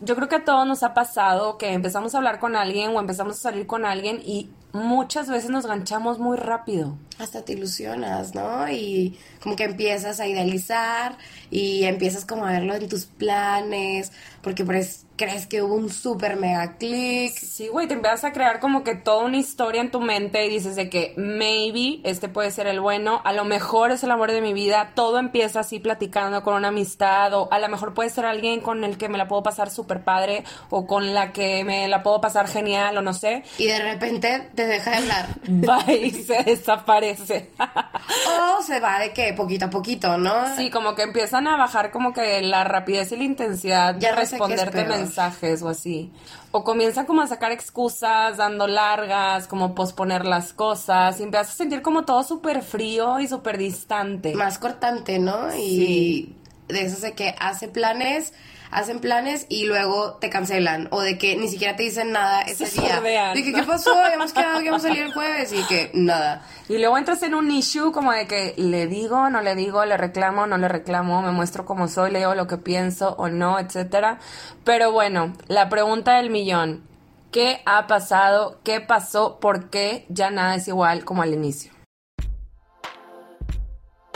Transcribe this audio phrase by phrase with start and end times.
[0.00, 3.00] yo creo que a todos nos ha pasado que empezamos a hablar con alguien o
[3.00, 6.96] empezamos a salir con alguien y muchas veces nos ganchamos muy rápido.
[7.18, 8.68] Hasta te ilusionas, ¿no?
[8.70, 11.16] Y como que empiezas a idealizar
[11.50, 14.12] y empiezas como a verlo en tus planes,
[14.42, 17.32] porque pues crees que hubo un super mega click.
[17.32, 20.50] Sí, güey, te empiezas a crear como que toda una historia en tu mente y
[20.50, 24.30] dices de que maybe este puede ser el bueno, a lo mejor es el amor
[24.32, 28.10] de mi vida, todo empieza así platicando con una amistad o a lo mejor puede
[28.10, 31.64] ser alguien con el que me la puedo pasar súper padre o con la que
[31.64, 33.42] me la puedo pasar genial o no sé.
[33.58, 35.26] Y de repente te deja de hablar.
[35.48, 37.05] Va y se desaparece.
[38.58, 40.56] o se va de que poquito a poquito, ¿no?
[40.56, 44.84] Sí, como que empiezan a bajar como que la rapidez y la intensidad de responderte
[44.84, 46.12] mensajes o así.
[46.50, 51.54] O comienzan como a sacar excusas, dando largas, como posponer las cosas y empiezas a
[51.54, 54.34] sentir como todo súper frío y súper distante.
[54.34, 55.54] Más cortante, ¿no?
[55.54, 56.34] Y
[56.68, 58.32] de eso sé que hace planes
[58.76, 62.66] hacen planes y luego te cancelan o de que ni siquiera te dicen nada ese
[62.66, 63.00] día.
[63.32, 66.46] De que qué pasó, habíamos quedado que íbamos a salir el jueves y que nada.
[66.68, 69.96] Y luego entras en un issue como de que le digo, no le digo, le
[69.96, 74.18] reclamo, no le reclamo, me muestro como soy, leo lo que pienso o no, etcétera.
[74.62, 76.86] Pero bueno, la pregunta del millón,
[77.32, 78.60] ¿qué ha pasado?
[78.62, 79.40] ¿Qué pasó?
[79.40, 81.72] ¿Por qué ya nada es igual como al inicio?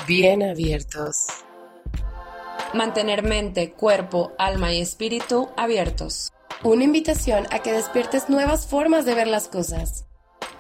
[0.07, 1.17] Bien abiertos.
[2.75, 6.33] Mantener mente, cuerpo, alma y espíritu abiertos.
[6.63, 10.07] Una invitación a que despiertes nuevas formas de ver las cosas.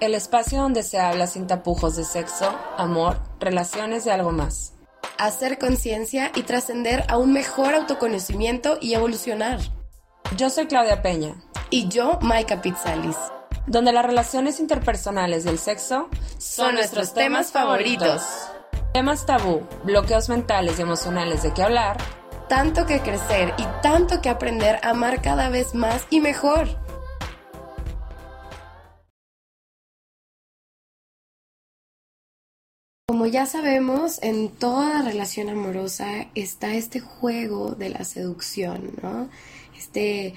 [0.01, 4.73] El espacio donde se habla sin tapujos de sexo, amor, relaciones y algo más.
[5.19, 9.61] Hacer conciencia y trascender a un mejor autoconocimiento y evolucionar.
[10.37, 11.35] Yo soy Claudia Peña.
[11.69, 13.17] Y yo, Maika Pizzalis.
[13.67, 18.23] Donde las relaciones interpersonales del sexo son, nuestros temas favoritos.
[18.93, 21.97] Temas tabú, bloqueos mentales y emocionales de qué hablar.
[22.49, 26.67] Tanto que crecer y tanto que aprender a amar cada vez más y mejor.
[33.07, 39.29] Como ya sabemos, en toda relación amorosa está este juego de la seducción, ¿no?
[39.79, 40.35] Este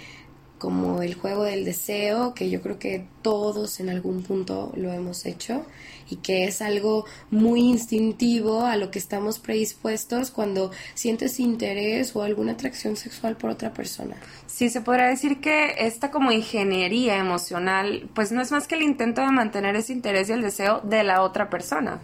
[0.64, 5.26] como el juego del deseo, que yo creo que todos en algún punto lo hemos
[5.26, 5.66] hecho
[6.10, 12.22] y que es algo muy instintivo a lo que estamos predispuestos cuando sientes interés o
[12.22, 14.16] alguna atracción sexual por otra persona.
[14.48, 18.84] Sí, se podría decir que esta como ingeniería emocional, pues no es más que el
[18.84, 22.00] intento de mantener ese interés y el deseo de la otra persona.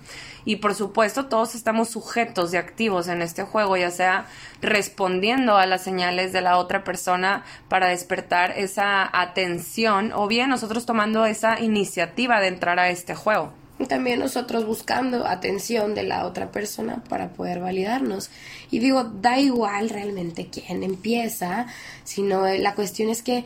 [0.46, 4.26] Y por supuesto todos estamos sujetos y activos en este juego, ya sea
[4.62, 10.86] respondiendo a las señales de la otra persona para despertar esa atención o bien nosotros
[10.86, 13.54] tomando esa iniciativa de entrar a este juego.
[13.88, 18.30] También nosotros buscando atención de la otra persona para poder validarnos.
[18.72, 21.68] Y digo, da igual realmente quién empieza,
[22.04, 23.46] sino la cuestión es que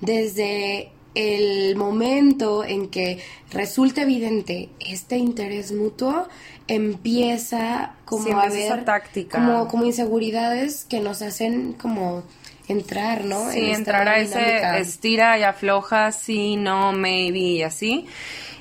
[0.00, 3.18] desde el momento en que
[3.50, 6.28] resulta evidente este interés mutuo,
[6.66, 8.84] empieza como a haber
[9.30, 12.24] Como, como inseguridades que nos hacen como
[12.68, 13.50] entrar, ¿no?
[13.50, 18.06] Sí, entrar a ese estira y afloja, sí, no, maybe y así.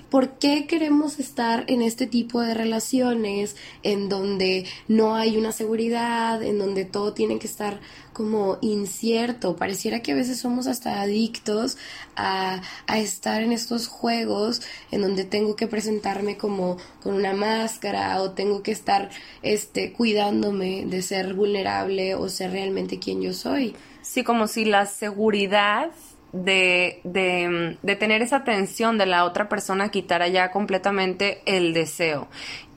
[0.09, 6.41] ¿Por qué queremos estar en este tipo de relaciones en donde no hay una seguridad,
[6.41, 7.81] en donde todo tiene que estar
[8.13, 9.57] como incierto?
[9.57, 11.77] Pareciera que a veces somos hasta adictos
[12.15, 18.21] a, a estar en estos juegos en donde tengo que presentarme como con una máscara
[18.21, 19.09] o tengo que estar
[19.41, 23.75] este, cuidándome de ser vulnerable o ser realmente quien yo soy.
[24.07, 25.89] Sí, como si la seguridad
[26.31, 32.29] de, de, de, tener esa tensión de la otra persona quitara ya completamente el deseo.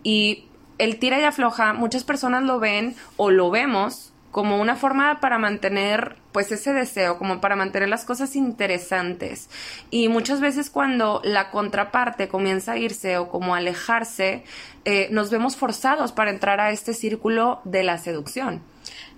[0.03, 0.47] Y
[0.79, 5.39] el tira y afloja, muchas personas lo ven o lo vemos como una forma para
[5.39, 9.49] mantener pues ese deseo, como para mantener las cosas interesantes.
[9.89, 14.43] Y muchas veces cuando la contraparte comienza a irse o como a alejarse,
[14.85, 18.63] eh, nos vemos forzados para entrar a este círculo de la seducción.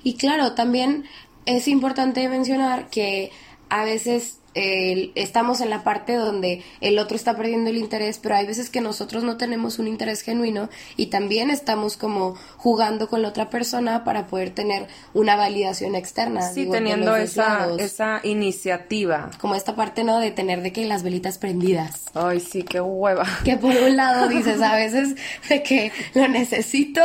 [0.03, 1.05] Y claro, también
[1.47, 3.31] es importante mencionar que
[3.69, 8.47] a veces estamos en la parte donde el otro está perdiendo el interés, pero hay
[8.47, 13.29] veces que nosotros no tenemos un interés genuino y también estamos como jugando con la
[13.29, 16.43] otra persona para poder tener una validación externa.
[16.43, 19.31] Sí, teniendo esa, esa iniciativa.
[19.41, 20.19] Como esta parte, ¿no?
[20.19, 22.07] De tener de que las velitas prendidas.
[22.15, 23.27] Ay, sí, qué hueva.
[23.45, 25.17] Que por un lado dices a veces
[25.49, 27.03] de que lo necesito,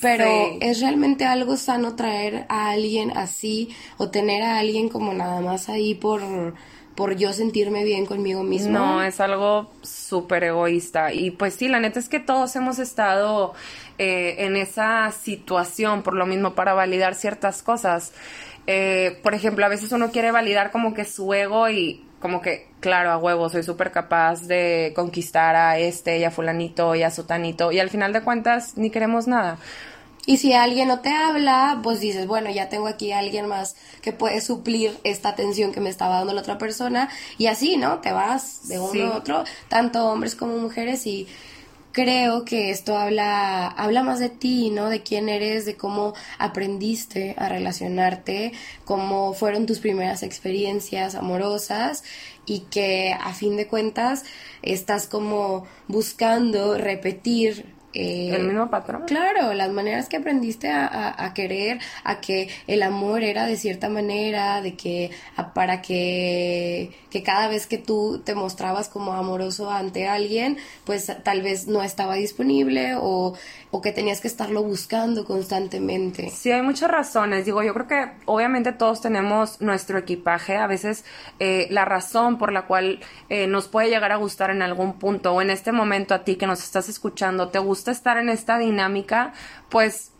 [0.00, 0.26] pero
[0.60, 5.68] es realmente algo sano traer a alguien así o tener a alguien como nada más
[5.68, 6.22] ahí por
[7.00, 8.78] por yo sentirme bien conmigo misma.
[8.78, 11.14] No, es algo súper egoísta.
[11.14, 13.54] Y pues sí, la neta es que todos hemos estado
[13.96, 18.12] eh, en esa situación por lo mismo para validar ciertas cosas.
[18.66, 22.68] eh, por ejemplo, a veces uno quiere validar como que su ego y como que,
[22.80, 27.10] claro, a huevo, soy súper capaz de conquistar a este y a fulanito y a
[27.10, 29.56] sutanito y al final de cuentas ni queremos nada.
[30.26, 33.76] Y si alguien no te habla, pues dices, bueno, ya tengo aquí a alguien más
[34.02, 37.08] que puede suplir esta atención que me estaba dando la otra persona.
[37.38, 37.98] Y así, ¿no?
[38.00, 41.26] Te vas de uno a otro, tanto hombres como mujeres, y
[41.92, 44.88] creo que esto habla, habla más de ti, ¿no?
[44.88, 48.52] De quién eres, de cómo aprendiste a relacionarte,
[48.84, 52.04] cómo fueron tus primeras experiencias amorosas
[52.46, 54.24] y que a fin de cuentas
[54.62, 59.02] estás como buscando repetir eh, el mismo patrón.
[59.06, 64.60] Claro, las maneras que aprendiste a, querer, a que el amor era de cierta manera,
[64.62, 65.10] de que
[65.54, 71.42] para que, que cada vez que tú te mostrabas como amoroso ante alguien, pues tal
[71.42, 73.34] vez no estaba disponible o,
[73.70, 76.30] o que tenías que estarlo buscando constantemente.
[76.30, 77.44] Sí, hay muchas razones.
[77.44, 80.56] Digo, yo creo que obviamente todos tenemos nuestro equipaje.
[80.56, 81.04] A veces
[81.38, 85.32] eh, la razón por la cual eh, nos puede llegar a gustar en algún punto
[85.32, 88.58] o en este momento a ti que nos estás escuchando, te gusta estar en esta
[88.58, 89.32] dinámica,
[89.68, 90.10] pues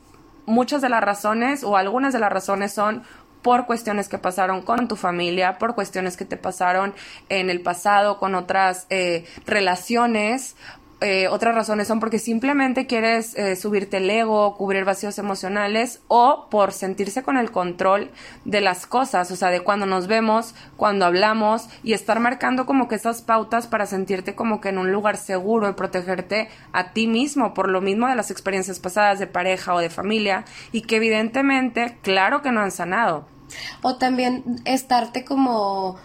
[0.46, 3.02] muchas de las razones o algunas de las razones son
[3.42, 6.94] por cuestiones que pasaron con tu familia, por cuestiones que te pasaron
[7.28, 10.56] en el pasado con otras eh, relaciones
[11.02, 16.48] eh, otras razones son porque simplemente quieres eh, subirte el ego, cubrir vacíos emocionales o
[16.50, 18.10] por sentirse con el control
[18.44, 22.86] de las cosas, o sea, de cuando nos vemos, cuando hablamos y estar marcando como
[22.86, 27.06] que esas pautas para sentirte como que en un lugar seguro y protegerte a ti
[27.06, 30.96] mismo por lo mismo de las experiencias pasadas de pareja o de familia y que
[30.96, 33.26] evidentemente, claro que no han sanado.
[33.82, 35.96] O también estarte como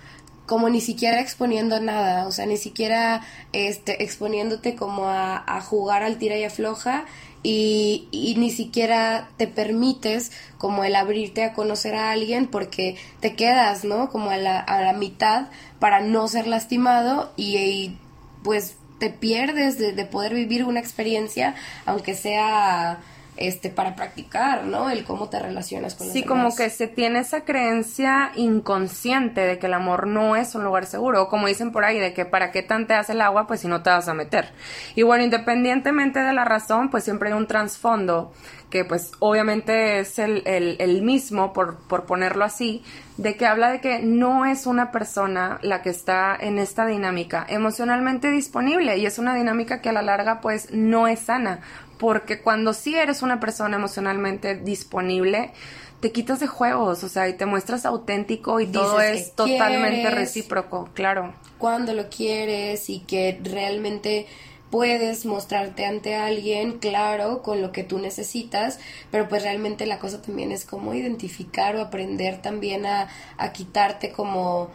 [0.46, 3.22] como ni siquiera exponiendo nada, o sea, ni siquiera
[3.54, 7.06] este, exponiéndote como a, a jugar al tira y afloja
[7.42, 13.36] y, y, ni siquiera te permites como el abrirte a conocer a alguien porque te
[13.36, 14.10] quedas, ¿no?
[14.10, 15.50] Como a la, a la mitad
[15.80, 17.98] para no ser lastimado y,
[18.44, 21.54] pues te pierdes de, de poder vivir una experiencia,
[21.86, 23.00] aunque sea
[23.38, 24.90] este para practicar, ¿no?
[24.90, 29.60] El cómo te relacionas con los Sí, como que se tiene esa creencia inconsciente de
[29.60, 32.26] que el amor no es un lugar seguro, o como dicen por ahí, de que
[32.26, 34.50] para qué tanteas el agua, pues si no te vas a meter.
[34.96, 38.32] Y bueno, independientemente de la razón, pues siempre hay un trasfondo
[38.70, 42.84] que pues obviamente es el, el, el mismo, por, por ponerlo así,
[43.18, 47.46] de que habla de que no es una persona la que está en esta dinámica
[47.48, 51.62] emocionalmente disponible y es una dinámica que a la larga pues no es sana
[51.98, 55.52] porque cuando sí eres una persona emocionalmente disponible,
[56.00, 60.90] te quitas de juegos, o sea, y te muestras auténtico y todo es totalmente recíproco,
[60.94, 61.34] claro.
[61.58, 64.28] Cuando lo quieres y que realmente
[64.70, 70.22] puedes mostrarte ante alguien, claro, con lo que tú necesitas, pero pues realmente la cosa
[70.22, 73.08] también es como identificar o aprender también a,
[73.38, 74.70] a quitarte como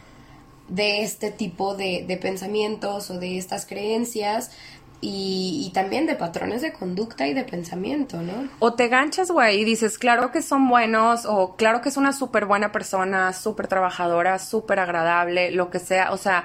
[0.69, 4.53] de este tipo de, de pensamientos o de estas creencias
[5.01, 8.49] y, también de patrones de conducta y de pensamiento, ¿no?
[8.59, 12.13] O te ganchas, güey, y dices, claro que son buenos, o claro que es una
[12.13, 16.13] súper buena persona, súper trabajadora, súper agradable, lo que sea.
[16.13, 16.45] O sea,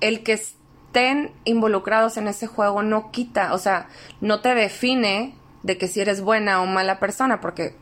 [0.00, 3.88] el que estén involucrados en ese juego no quita, o sea,
[4.20, 7.74] no te define de que si eres buena o mala persona, porque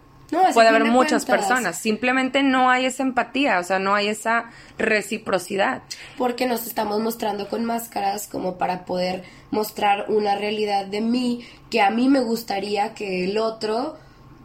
[0.53, 1.79] puede haber muchas personas.
[1.79, 5.83] Simplemente no hay esa empatía, o sea, no hay esa reciprocidad.
[6.17, 11.81] Porque nos estamos mostrando con máscaras como para poder mostrar una realidad de mí que
[11.81, 13.97] a mí me gustaría que el otro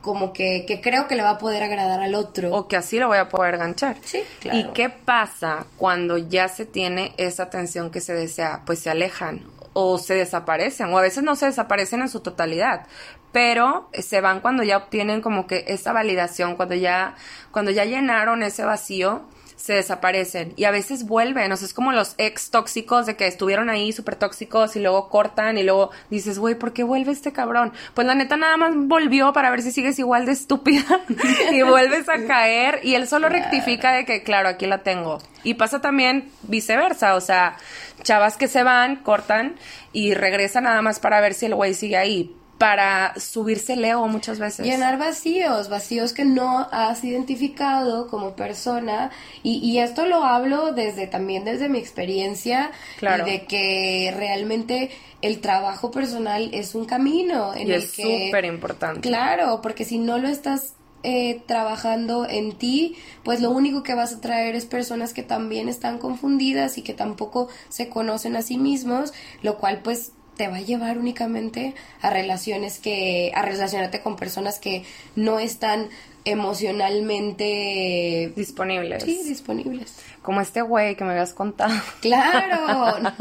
[0.02, 2.56] como que, que creo que le va a poder agradar al otro.
[2.56, 3.98] O que así lo voy a poder ganchar.
[4.04, 4.58] Sí, claro.
[4.58, 8.62] ¿Y qué pasa cuando ya se tiene esa atención que se desea?
[8.66, 9.42] Pues se alejan
[9.74, 12.88] o se desaparecen, o a veces no se desaparecen en su totalidad,
[13.32, 17.16] pero se van cuando ya obtienen como que esa validación, cuando ya,
[17.52, 19.24] cuando ya llenaron ese vacío,
[19.60, 23.28] se desaparecen y a veces vuelven, o sea, es como los ex tóxicos de que
[23.28, 27.34] estuvieron ahí súper tóxicos y luego cortan y luego dices, güey, ¿por qué vuelve este
[27.34, 27.74] cabrón?
[27.94, 31.02] Pues la neta nada más volvió para ver si sigues igual de estúpida
[31.52, 35.20] y vuelves a caer y él solo rectifica de que, claro, aquí la tengo.
[35.44, 37.58] Y pasa también viceversa, o sea,
[38.04, 39.56] chavas que se van, cortan
[39.94, 44.08] y regresan nada más para ver si el güey sigue ahí para subirse el ego
[44.10, 44.66] muchas veces.
[44.66, 49.12] Llenar vacíos, vacíos que no has identificado como persona
[49.44, 53.26] y, y esto lo hablo desde también desde mi experiencia claro.
[53.26, 54.92] y de que realmente
[55.22, 59.08] el trabajo personal es un camino en y el es que súper importante.
[59.08, 64.14] Claro, porque si no lo estás eh, trabajando en ti, pues lo único que vas
[64.14, 68.58] a traer es personas que también están confundidas y que tampoco se conocen a sí
[68.58, 74.16] mismos, lo cual pues te va a llevar únicamente a relaciones que, a relacionarte con
[74.16, 75.90] personas que no están
[76.24, 79.04] emocionalmente disponibles.
[79.04, 79.98] Sí, disponibles.
[80.22, 81.74] Como este güey que me habías contado.
[82.00, 83.14] Claro.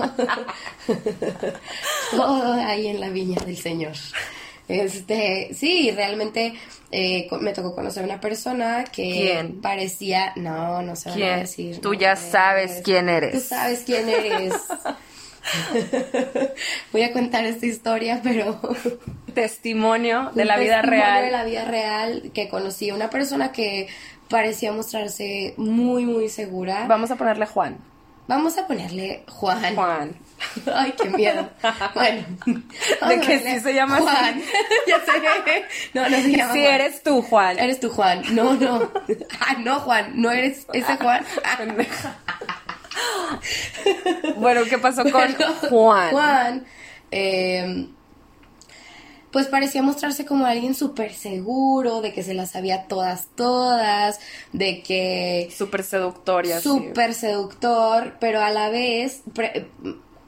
[2.12, 3.96] Todo ahí en la viña del Señor.
[4.68, 6.54] Este, sí, realmente
[6.90, 11.80] eh, me tocó conocer a una persona que parecía, no, no se va a decir.
[11.80, 13.32] Tú ya sabes quién eres.
[13.32, 14.52] Tú sabes quién eres.
[16.92, 18.60] Voy a contar esta historia, pero
[19.34, 21.24] testimonio de la vida real.
[21.24, 23.88] de la vida real que conocí a una persona que
[24.28, 26.86] parecía mostrarse muy muy segura.
[26.86, 27.78] Vamos a ponerle Juan.
[28.28, 29.74] Vamos a ponerle Juan.
[29.74, 30.14] Juan.
[30.74, 31.48] Ay, qué miedo.
[31.94, 32.24] Bueno.
[33.08, 34.42] De que sí se llama Juan.
[34.86, 35.64] ya sé.
[35.94, 37.58] No, no se llama Sí, eres tú, Juan.
[37.58, 38.22] Eres tú, Juan.
[38.34, 38.92] No, no.
[39.40, 40.12] Ah, no, Juan.
[40.20, 41.24] No eres ese Juan.
[44.36, 45.34] bueno, ¿qué pasó con
[45.70, 46.10] Juan?
[46.10, 46.66] Juan,
[47.10, 47.88] eh,
[49.30, 54.20] pues parecía mostrarse como alguien súper seguro, de que se las sabía todas, todas,
[54.52, 55.50] de que...
[55.56, 59.22] Súper seductor y Súper seductor, pero a la vez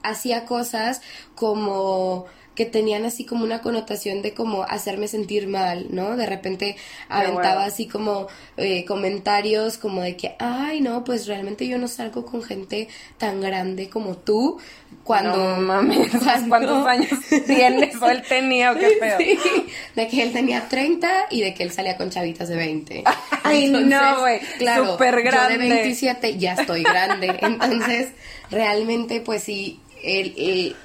[0.02, 1.00] hacía cosas
[1.34, 2.26] como
[2.60, 6.14] que tenían así como una connotación de como hacerme sentir mal, ¿no?
[6.18, 6.76] De repente
[7.08, 8.26] aventaba así como
[8.58, 13.40] eh, comentarios como de que, ay, no, pues realmente yo no salgo con gente tan
[13.40, 14.60] grande como tú.
[15.04, 16.10] Cuando, no, mames,
[16.50, 17.08] ¿cuántos años
[17.46, 19.16] tienes o él tenía o qué pedo?
[19.16, 19.38] Sí,
[19.96, 23.04] de que él tenía 30 y de que él salía con chavitas de 20.
[23.42, 25.54] Ay, no, güey, claro, súper grande.
[25.54, 28.08] Yo de 27 ya estoy grande, entonces
[28.50, 30.76] realmente pues sí, el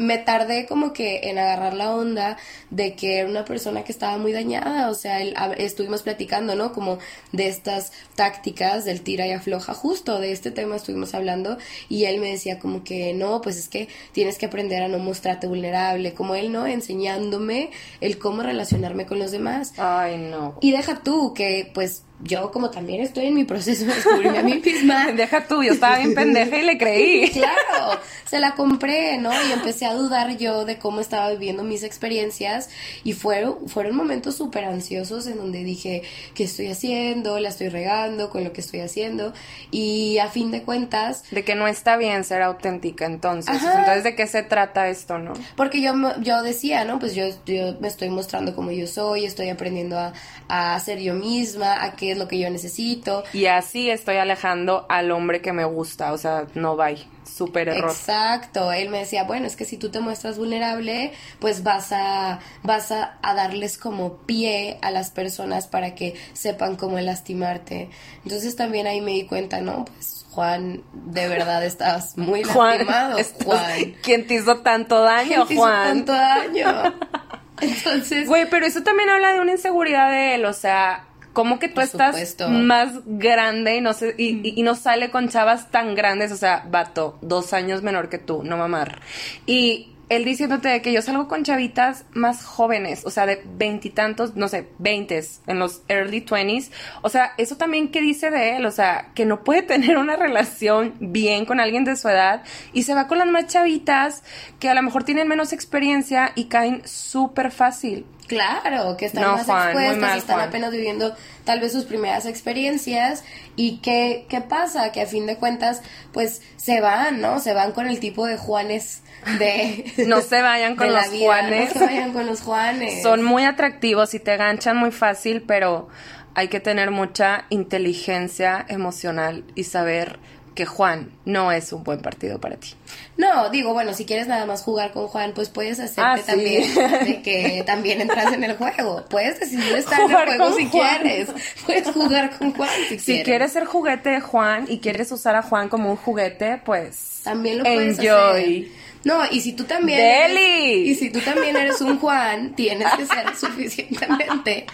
[0.00, 2.38] me tardé como que en agarrar la onda
[2.70, 6.72] de que era una persona que estaba muy dañada, o sea, estuvimos platicando, ¿no?
[6.72, 6.98] Como
[7.32, 11.58] de estas tácticas del tira y afloja, justo de este tema estuvimos hablando
[11.90, 14.98] y él me decía como que no, pues es que tienes que aprender a no
[14.98, 16.66] mostrarte vulnerable, como él, ¿no?
[16.66, 17.68] Enseñándome
[18.00, 19.74] el cómo relacionarme con los demás.
[19.76, 20.56] Ay, no.
[20.62, 24.42] Y deja tú que pues yo como también estoy en mi proceso de descubrirme a
[24.42, 25.12] mí misma.
[25.12, 27.30] Deja tú, yo estaba bien pendeja y le creí.
[27.32, 29.30] claro, se la compré, ¿no?
[29.48, 32.68] Y empecé a dudar yo de cómo estaba viviendo mis experiencias
[33.04, 36.02] y fueron, fueron momentos súper ansiosos en donde dije,
[36.34, 37.38] ¿qué estoy haciendo?
[37.38, 39.32] La estoy regando con lo que estoy haciendo
[39.70, 41.24] y a fin de cuentas...
[41.30, 43.62] De que no está bien ser auténtica entonces.
[43.62, 45.32] Entonces, ¿de qué se trata esto, no?
[45.56, 46.98] Porque yo, yo decía, ¿no?
[46.98, 50.12] Pues yo, yo me estoy mostrando como yo soy, estoy aprendiendo a,
[50.48, 53.24] a ser yo misma, a que es lo que yo necesito.
[53.32, 56.90] Y así estoy alejando al hombre que me gusta, o sea, no va
[57.24, 57.90] súper error.
[57.90, 62.40] Exacto, él me decía, bueno, es que si tú te muestras vulnerable, pues vas a,
[62.62, 67.90] vas a, darles como pie a las personas para que sepan cómo lastimarte.
[68.24, 69.84] Entonces también ahí me di cuenta, ¿no?
[69.84, 73.94] Pues Juan, de verdad estás muy lastimado, Juan.
[74.02, 76.04] ¿Quién te hizo tanto daño, ¿Quién Juan?
[76.04, 76.94] Te hizo tanto daño.
[77.60, 78.26] Entonces.
[78.26, 81.80] Güey, pero eso también habla de una inseguridad de él, o sea, como que tú
[81.80, 86.32] estás más grande y no, se, y, no sale con chavas tan grandes?
[86.32, 89.00] O sea, vato, dos años menor que tú, no mamar.
[89.46, 94.48] Y él diciéndote que yo salgo con chavitas más jóvenes, o sea, de veintitantos, no
[94.48, 96.72] sé, veintes, en los early twenties.
[97.02, 100.16] O sea, eso también que dice de él, o sea, que no puede tener una
[100.16, 104.24] relación bien con alguien de su edad y se va con las más chavitas
[104.58, 108.04] que a lo mejor tienen menos experiencia y caen súper fácil.
[108.30, 113.24] Claro, que están más expuestas, están apenas viviendo tal vez sus primeras experiencias
[113.56, 115.82] y qué, qué pasa, que a fin de cuentas
[116.12, 117.40] pues se van, ¿no?
[117.40, 119.02] Se van con el tipo de Juanes
[119.40, 119.92] de...
[120.06, 121.74] no se vayan con los Juanes.
[121.74, 123.02] No se vayan con los Juanes.
[123.02, 125.88] Son muy atractivos y te ganchan muy fácil, pero
[126.36, 130.20] hay que tener mucha inteligencia emocional y saber
[130.54, 132.74] que Juan no es un buen partido para ti.
[133.16, 136.74] No, digo, bueno, si quieres nada más jugar con Juan, pues puedes hacerte ah, también
[137.04, 139.04] de que también entras en el juego.
[139.08, 141.28] Puedes decidir estar en el juego si quieres.
[141.64, 143.04] Puedes jugar con Juan si, quieres.
[143.04, 147.20] Si quieres ser juguete de Juan y quieres usar a Juan como un juguete, pues
[147.22, 148.72] también lo puedes enjoy.
[149.04, 153.06] No, y si tú también Eres, y si tú también eres un Juan, tienes que
[153.06, 154.66] ser suficientemente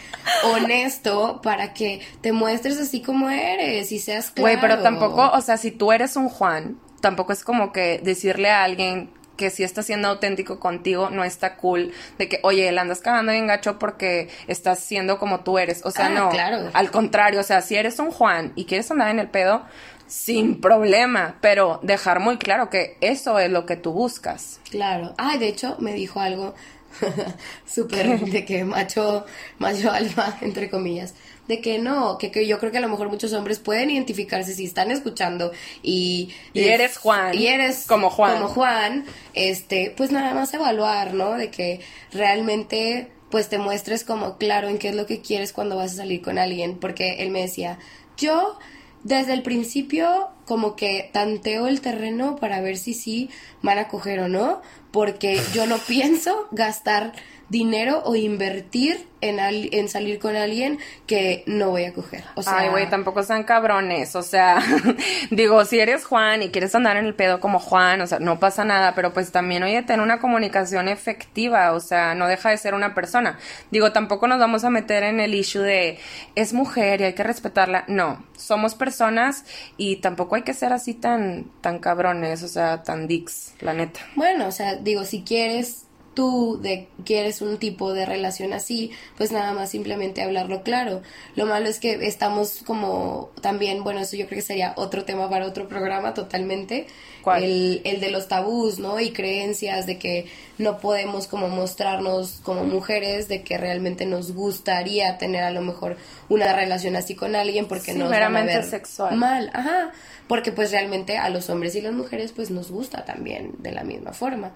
[0.44, 4.42] honesto para que te muestres así como eres y seas claro.
[4.42, 8.50] Güey, pero tampoco, o sea, si tú eres un Juan, tampoco es como que decirle
[8.50, 12.78] a alguien que si está siendo auténtico contigo no está cool de que, oye, él
[12.78, 15.84] andas cagando bien gacho porque estás siendo como tú eres.
[15.84, 16.30] O sea, ah, no.
[16.30, 16.70] Claro.
[16.72, 19.62] Al contrario, o sea, si eres un Juan y quieres andar en el pedo,
[20.06, 24.60] sin problema, pero dejar muy claro que eso es lo que tú buscas.
[24.70, 25.14] Claro.
[25.18, 26.54] Ah, de hecho, me dijo algo
[27.66, 29.24] súper de que macho,
[29.58, 31.14] macho alfa, entre comillas.
[31.48, 34.54] de que no, que, que yo creo que a lo mejor muchos hombres pueden identificarse
[34.54, 36.34] si están escuchando y...
[36.52, 37.34] Y eres Juan.
[37.34, 38.38] Y eres como Juan.
[38.38, 41.34] Como Juan, este, pues nada más evaluar, ¿no?
[41.34, 41.80] De que
[42.12, 45.96] realmente pues te muestres como claro en qué es lo que quieres cuando vas a
[45.96, 47.78] salir con alguien, porque él me decía,
[48.16, 48.58] yo
[49.06, 53.30] desde el principio como que tanteo el terreno para ver si sí
[53.62, 57.12] van a coger o no, porque yo no pienso gastar
[57.48, 62.24] dinero o invertir en, en salir con alguien que no voy a coger.
[62.34, 64.14] O sea, Ay, güey, tampoco sean cabrones.
[64.16, 64.62] O sea,
[65.30, 68.38] digo, si eres Juan y quieres andar en el pedo como Juan, o sea, no
[68.38, 72.58] pasa nada, pero pues también, oye, tener una comunicación efectiva, o sea, no deja de
[72.58, 73.38] ser una persona.
[73.70, 75.98] Digo, tampoco nos vamos a meter en el issue de
[76.34, 77.84] es mujer y hay que respetarla.
[77.88, 79.44] No, somos personas
[79.76, 84.00] y tampoco hay que ser así tan, tan cabrones, o sea, tan dicks, la neta.
[84.14, 85.85] Bueno, o sea, digo, si quieres
[86.16, 91.02] tú de quieres un tipo de relación así, pues nada más simplemente hablarlo claro.
[91.36, 95.28] Lo malo es que estamos como también, bueno, eso yo creo que sería otro tema
[95.30, 96.86] para otro programa totalmente.
[97.26, 99.00] El, el de los tabús, ¿no?
[99.00, 105.18] Y creencias de que no podemos como mostrarnos como mujeres, de que realmente nos gustaría
[105.18, 105.96] tener a lo mejor
[106.28, 109.16] una relación así con alguien porque no nos van a ver sexual.
[109.16, 109.50] mal.
[109.54, 109.90] Ajá,
[110.28, 113.82] porque pues realmente a los hombres y las mujeres pues nos gusta también de la
[113.82, 114.54] misma forma.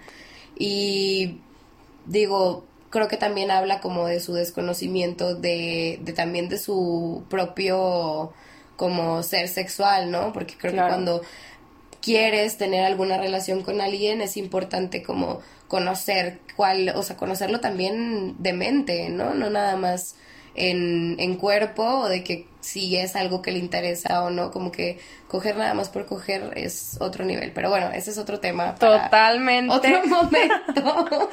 [0.57, 1.41] Y
[2.07, 8.33] digo, creo que también habla como de su desconocimiento de, de también de su propio
[8.77, 10.33] como ser sexual, ¿no?
[10.33, 11.23] Porque creo que cuando
[12.01, 18.37] quieres tener alguna relación con alguien es importante como conocer cuál, o sea, conocerlo también
[18.43, 19.35] de mente, ¿no?
[19.35, 20.17] No nada más
[20.55, 24.71] en, en cuerpo o de que si es algo que le interesa o no, como
[24.71, 27.53] que coger nada más por coger es otro nivel.
[27.53, 28.75] Pero bueno, ese es otro tema.
[28.75, 29.73] Totalmente.
[29.73, 31.31] Otro momento.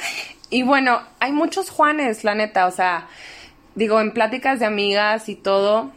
[0.50, 3.08] y bueno, hay muchos Juanes, la neta, o sea,
[3.76, 5.92] digo, en pláticas de amigas y todo,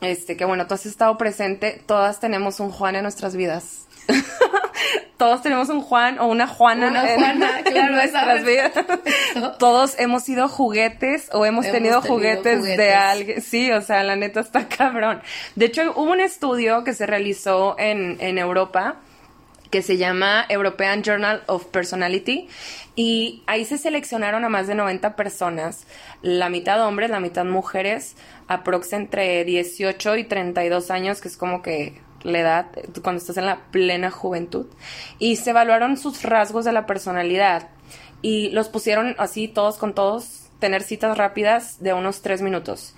[0.00, 3.81] este, que bueno, tú has estado presente, todas tenemos un Juan en nuestras vidas.
[5.16, 8.72] Todos tenemos un Juan o una Juana, en, nuestras vidas.
[9.58, 13.40] Todos hemos sido juguetes o hemos, tenido, juguetes, de alguien.
[13.40, 15.22] Sí, o sea, la neta está cabrón.
[15.54, 18.96] De hecho, hubo un estudio que se realizó en, en Europa
[19.70, 22.46] que se llama European Journal of Personality
[22.94, 25.86] y ahí se seleccionaron a más de 90 personas,
[26.20, 28.14] la mitad hombres, la mitad mujeres,
[28.48, 32.66] aprox entre 18 y 32 años, que es como que la edad,
[33.02, 34.66] cuando estás en la plena juventud,
[35.18, 37.68] y se evaluaron sus rasgos de la personalidad
[38.22, 42.94] y los pusieron así todos con todos, tener citas rápidas de unos tres minutos.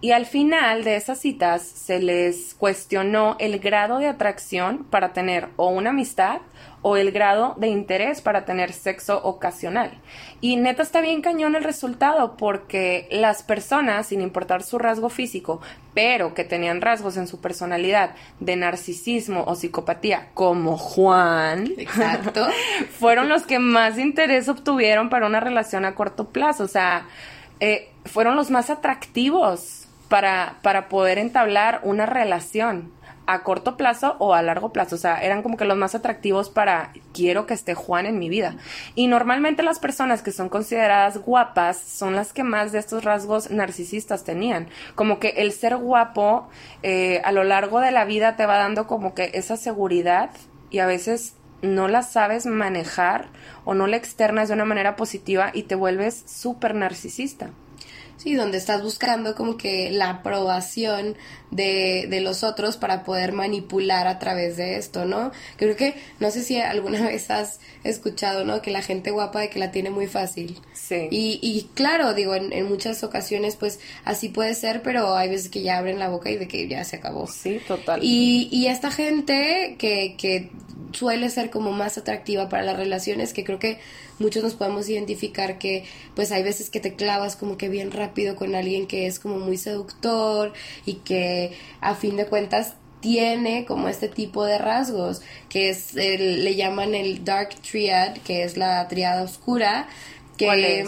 [0.00, 5.48] Y al final de esas citas se les cuestionó el grado de atracción para tener
[5.56, 6.40] o una amistad
[6.82, 9.90] o el grado de interés para tener sexo ocasional.
[10.40, 15.60] Y neta está bien cañón el resultado porque las personas, sin importar su rasgo físico,
[15.94, 22.46] pero que tenían rasgos en su personalidad de narcisismo o psicopatía, como Juan, Exacto.
[23.00, 26.62] fueron los que más interés obtuvieron para una relación a corto plazo.
[26.62, 27.08] O sea,
[27.58, 32.92] eh, fueron los más atractivos para, para poder entablar una relación
[33.28, 34.94] a corto plazo o a largo plazo.
[34.94, 38.30] O sea, eran como que los más atractivos para quiero que esté Juan en mi
[38.30, 38.56] vida.
[38.94, 43.50] Y normalmente las personas que son consideradas guapas son las que más de estos rasgos
[43.50, 44.68] narcisistas tenían.
[44.94, 46.48] Como que el ser guapo
[46.82, 50.30] eh, a lo largo de la vida te va dando como que esa seguridad
[50.70, 53.26] y a veces no la sabes manejar
[53.66, 57.50] o no la externas de una manera positiva y te vuelves súper narcisista.
[58.18, 61.16] Sí, donde estás buscando como que la aprobación
[61.52, 65.30] de, de, los otros para poder manipular a través de esto, ¿no?
[65.56, 68.60] Creo que, no sé si alguna vez has escuchado, ¿no?
[68.60, 70.58] Que la gente guapa de que la tiene muy fácil.
[70.74, 71.06] Sí.
[71.12, 75.48] Y, y claro, digo, en, en muchas ocasiones pues así puede ser, pero hay veces
[75.48, 77.28] que ya abren la boca y de que ya se acabó.
[77.28, 78.00] Sí, total.
[78.02, 80.50] Y, y esta gente que, que
[80.92, 83.78] suele ser como más atractiva para las relaciones, que creo que
[84.18, 88.36] muchos nos podemos identificar que pues hay veces que te clavas como que bien rápido
[88.36, 90.52] con alguien que es como muy seductor
[90.86, 96.44] y que a fin de cuentas tiene como este tipo de rasgos que es el,
[96.44, 99.88] le llaman el dark triad que es la triada oscura
[100.36, 100.84] que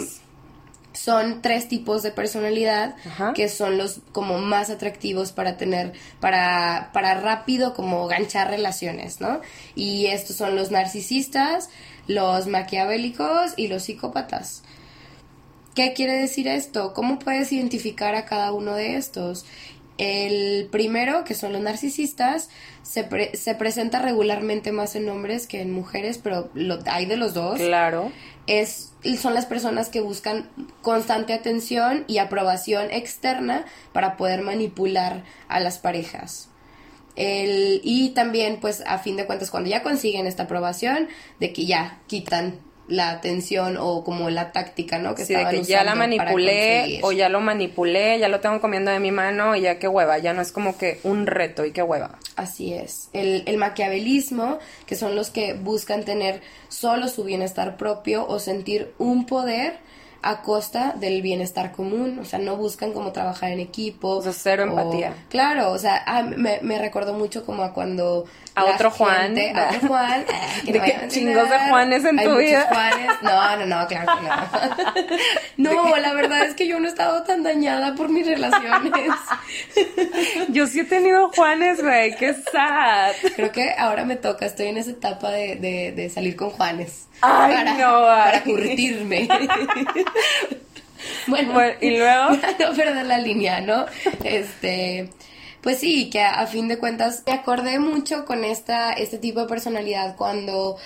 [0.93, 2.95] son tres tipos de personalidad
[3.33, 9.41] que son los como más atractivos para tener, para, para rápido como ganchar relaciones, ¿no?
[9.73, 11.69] Y estos son los narcisistas,
[12.13, 14.63] los maquiavélicos y los psicópatas.
[15.75, 16.93] ¿Qué quiere decir esto?
[16.93, 19.45] ¿Cómo puedes identificar a cada uno de estos?
[19.97, 22.49] El primero, que son los narcisistas,
[22.81, 27.33] se, se presenta regularmente más en hombres que en mujeres, pero lo, hay de los
[27.33, 27.59] dos.
[27.59, 28.11] Claro.
[28.47, 30.49] Es, son las personas que buscan
[30.81, 36.50] constante atención y aprobación externa para poder manipular a las parejas.
[37.15, 41.07] El, y también, pues, a fin de cuentas, cuando ya consiguen esta aprobación,
[41.39, 42.59] de que ya quitan
[42.91, 45.15] la atención o como la táctica, ¿no?
[45.15, 48.91] Que sí, de que ya la manipulé o ya lo manipulé, ya lo tengo comiendo
[48.91, 51.71] de mi mano y ya qué hueva, ya no es como que un reto y
[51.71, 52.19] qué hueva.
[52.35, 53.09] Así es.
[53.13, 58.93] El, el maquiavelismo, que son los que buscan tener solo su bienestar propio o sentir
[58.97, 59.79] un poder
[60.23, 64.17] a costa del bienestar común, o sea, no buscan como trabajar en equipo.
[64.17, 65.15] O sea, cero empatía.
[65.29, 68.25] Claro, o sea, ah, me, me recordó mucho como a cuando...
[68.53, 69.35] A otro Juan.
[69.55, 70.25] a otro Juan.
[70.65, 72.67] ¿De qué chingos de Juanes en tu vida?
[72.69, 73.11] Juanes.
[73.21, 74.11] No, no, no, claro
[75.57, 75.71] no.
[75.73, 78.91] no, la verdad es que yo no he estado tan dañada por mis relaciones.
[80.49, 83.13] yo sí he tenido Juanes, güey, qué sad.
[83.35, 87.07] Creo que ahora me toca, estoy en esa etapa de, de, de salir con Juanes.
[87.21, 89.27] Ay, para, no, para curtirme.
[91.27, 92.29] bueno, y luego
[92.59, 93.85] no perder la línea, ¿no?
[94.23, 95.09] Este,
[95.61, 99.47] pues sí, que a, fin de cuentas me acordé mucho con esta este tipo de
[99.47, 100.77] personalidad cuando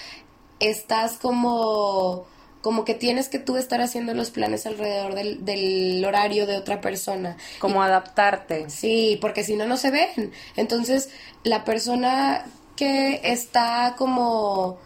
[0.59, 2.25] estás como
[2.61, 6.81] como que tienes que tú estar haciendo los planes alrededor del, del horario de otra
[6.81, 7.37] persona.
[7.59, 8.71] Como adaptarte.
[8.71, 10.31] Sí, porque si no, no se ven.
[10.55, 11.11] Entonces,
[11.43, 12.43] la persona
[12.75, 14.79] que está como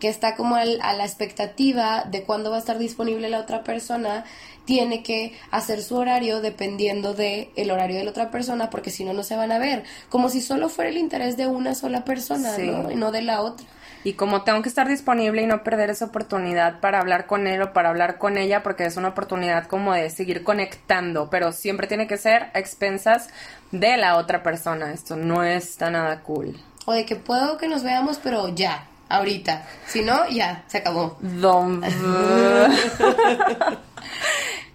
[0.00, 4.24] que está como a la expectativa de cuándo va a estar disponible la otra persona,
[4.64, 9.04] tiene que hacer su horario dependiendo de el horario de la otra persona, porque si
[9.04, 9.84] no, no se van a ver.
[10.08, 12.90] Como si solo fuera el interés de una sola persona, ¿no?
[12.90, 13.66] Y no de la otra.
[14.02, 17.60] Y como tengo que estar disponible y no perder esa oportunidad para hablar con él
[17.60, 21.86] o para hablar con ella, porque es una oportunidad como de seguir conectando, pero siempre
[21.86, 23.28] tiene que ser a expensas
[23.72, 24.92] de la otra persona.
[24.92, 26.58] Esto no está nada cool.
[26.86, 29.68] O de que puedo que nos veamos, pero ya, ahorita.
[29.86, 31.18] Si no, ya, se acabó.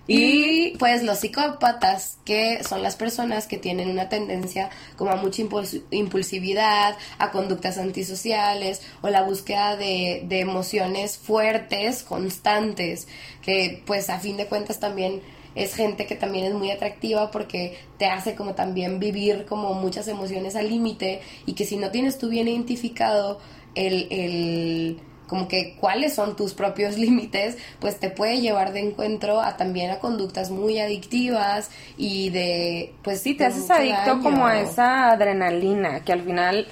[0.07, 5.41] y pues los psicópatas, que son las personas que tienen una tendencia como a mucha
[5.89, 13.07] impulsividad, a conductas antisociales o la búsqueda de, de emociones fuertes, constantes,
[13.41, 15.23] que pues a fin de cuentas también
[15.55, 20.09] es gente que también es muy atractiva porque te hace como también vivir como muchas
[20.09, 23.39] emociones al límite y que si no tienes tú bien identificado
[23.75, 29.41] el, el como que cuáles son tus propios límites, pues te puede llevar de encuentro
[29.41, 34.59] a también a conductas muy adictivas y de, pues sí, te haces adicto como a
[34.59, 36.67] esa adrenalina, que al final,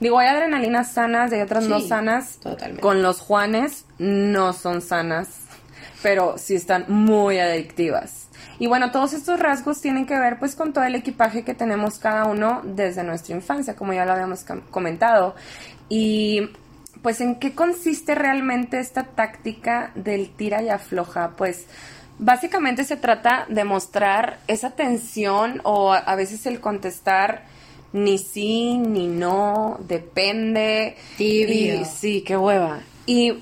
[0.00, 2.38] digo, hay adrenalinas sanas y hay otras no sanas.
[2.38, 2.80] Totalmente.
[2.80, 5.28] Con los Juanes no son sanas,
[6.02, 8.28] pero sí están muy adictivas.
[8.60, 12.00] Y bueno, todos estos rasgos tienen que ver pues con todo el equipaje que tenemos
[12.00, 15.36] cada uno desde nuestra infancia, como ya lo habíamos comentado.
[15.88, 16.50] Y
[17.02, 21.34] pues en qué consiste realmente esta táctica del tira y afloja?
[21.36, 21.66] Pues
[22.18, 27.44] básicamente se trata de mostrar esa tensión o a veces el contestar
[27.92, 30.96] ni sí, ni no, depende.
[31.16, 31.84] Tibio.
[31.84, 32.80] sí, qué hueva.
[33.06, 33.34] Y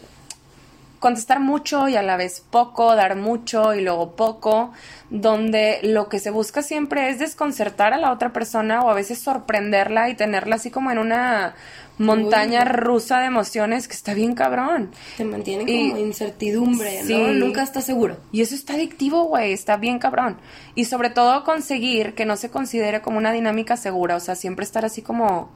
[1.06, 4.72] contestar mucho y a la vez poco, dar mucho y luego poco,
[5.08, 9.20] donde lo que se busca siempre es desconcertar a la otra persona o a veces
[9.20, 11.54] sorprenderla y tenerla así como en una
[11.98, 14.90] montaña rusa de emociones que está bien cabrón.
[15.16, 17.28] Te mantiene como incertidumbre, ¿no?
[17.34, 18.16] Nunca estás seguro.
[18.32, 20.38] Y eso está adictivo, güey, está bien cabrón.
[20.74, 24.64] Y sobre todo conseguir que no se considere como una dinámica segura, o sea, siempre
[24.64, 25.52] estar así como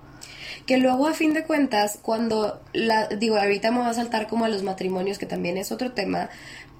[0.66, 4.44] que luego a fin de cuentas, cuando la, digo, ahorita me va a saltar como
[4.44, 6.30] a los matrimonios, que también es otro tema,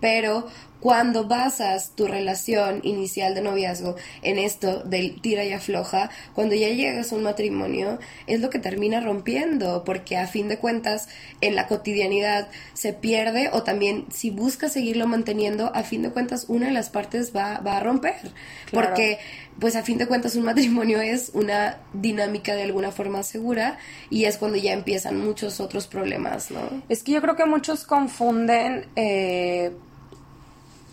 [0.00, 0.46] pero
[0.80, 6.68] cuando basas tu relación inicial de noviazgo en esto del tira y afloja, cuando ya
[6.68, 11.08] llegas a un matrimonio, es lo que termina rompiendo, porque a fin de cuentas
[11.42, 16.46] en la cotidianidad se pierde o también si buscas seguirlo manteniendo, a fin de cuentas
[16.48, 18.32] una de las partes va, va a romper,
[18.72, 19.18] porque
[19.60, 24.24] pues a fin de cuentas un matrimonio es una dinámica de alguna forma segura y
[24.24, 26.60] es cuando ya empiezan muchos otros problemas, ¿no?
[26.88, 28.86] Es que yo creo que muchos confunden...
[28.96, 29.72] Eh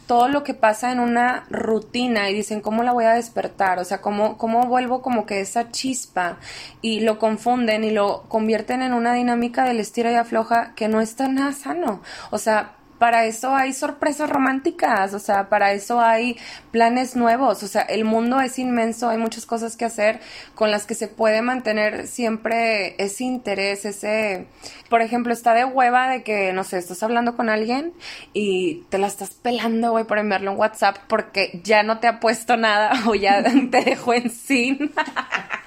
[0.07, 3.77] todo lo que pasa en una rutina y dicen, ¿cómo la voy a despertar?
[3.77, 6.37] O sea, ¿cómo, cómo vuelvo como que esa chispa?
[6.81, 11.01] Y lo confunden y lo convierten en una dinámica del estira y afloja que no
[11.01, 12.01] está nada sano.
[12.31, 16.37] O sea, para eso hay sorpresas románticas, o sea, para eso hay
[16.71, 20.19] planes nuevos, o sea, el mundo es inmenso, hay muchas cosas que hacer
[20.55, 24.47] con las que se puede mantener siempre ese interés, ese,
[24.89, 27.93] por ejemplo, está de hueva de que, no sé, estás hablando con alguien
[28.33, 32.19] y te la estás pelando, güey, por enviarle un WhatsApp porque ya no te ha
[32.19, 34.91] puesto nada o ya te dejó en sin.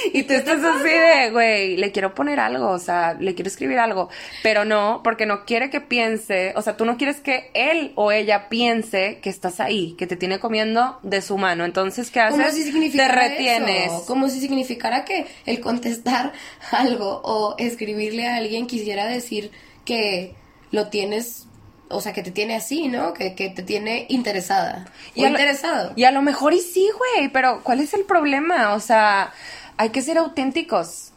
[0.12, 3.78] y tú estás así de, güey, le quiero poner algo, o sea, le quiero escribir
[3.78, 4.08] algo,
[4.42, 8.12] pero no, porque no quiere que piense, o sea, tú no quieres que él o
[8.12, 11.64] ella piense que estás ahí, que te tiene comiendo de su mano.
[11.64, 12.40] Entonces, ¿qué haces?
[12.40, 13.92] Como si significara te retienes.
[14.06, 16.32] Como si significara que el contestar
[16.70, 19.50] algo o escribirle a alguien quisiera decir
[19.84, 20.34] que
[20.70, 21.46] lo tienes
[21.92, 23.12] o sea, que te tiene así, ¿no?
[23.12, 24.86] Que, que te tiene interesada.
[25.14, 25.92] Y interesado.
[25.96, 28.74] y a lo mejor y sí, güey, pero ¿cuál es el problema?
[28.74, 29.32] O sea,
[29.80, 31.12] hay que ser auténticos.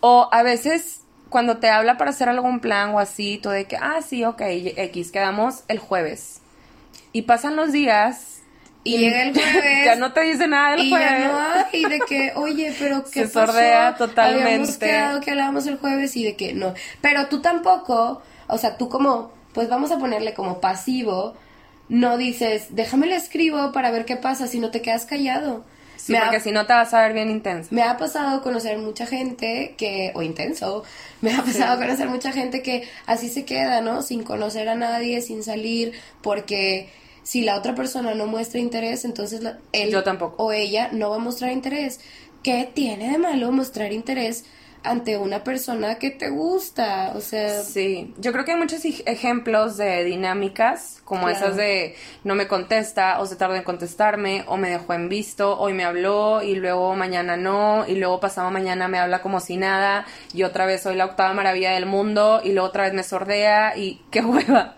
[0.00, 3.78] O a veces cuando te habla para hacer algún plan o así, tú de que,
[3.78, 6.42] ah, sí, ok, X, quedamos el jueves.
[7.12, 8.42] Y pasan los días.
[8.84, 9.86] Y, llega el jueves.
[9.86, 11.08] ya no te dice nada del jueves.
[11.08, 14.44] Ya no, y de que, oye, pero ¿qué Se sordea totalmente.
[14.44, 16.74] Habíamos quedado que hablábamos el jueves y de que no.
[17.00, 21.36] Pero tú tampoco, o sea, tú como, pues vamos a ponerle como pasivo,
[21.88, 25.64] no dices, déjame le escribo para ver qué pasa si no te quedas callado.
[26.08, 27.68] Sí, porque si no te vas a ver bien intenso.
[27.70, 30.84] Me ha pasado conocer mucha gente que, o intenso,
[31.20, 34.02] me ha pasado conocer mucha gente que así se queda, ¿no?
[34.02, 35.92] Sin conocer a nadie, sin salir,
[36.22, 36.88] porque
[37.22, 39.42] si la otra persona no muestra interés, entonces
[39.72, 40.42] él Yo tampoco.
[40.42, 42.00] o ella no va a mostrar interés.
[42.42, 44.44] ¿Qué tiene de malo mostrar interés
[44.82, 47.62] ante una persona que te gusta, o sea...
[47.62, 53.20] Sí, yo creo que hay muchos ejemplos de dinámicas, como esas de no me contesta,
[53.20, 56.94] o se tarda en contestarme, o me dejó en visto, hoy me habló, y luego
[56.94, 60.96] mañana no, y luego pasado mañana me habla como si nada, y otra vez soy
[60.96, 64.76] la octava maravilla del mundo, y luego otra vez me sordea, y qué hueva.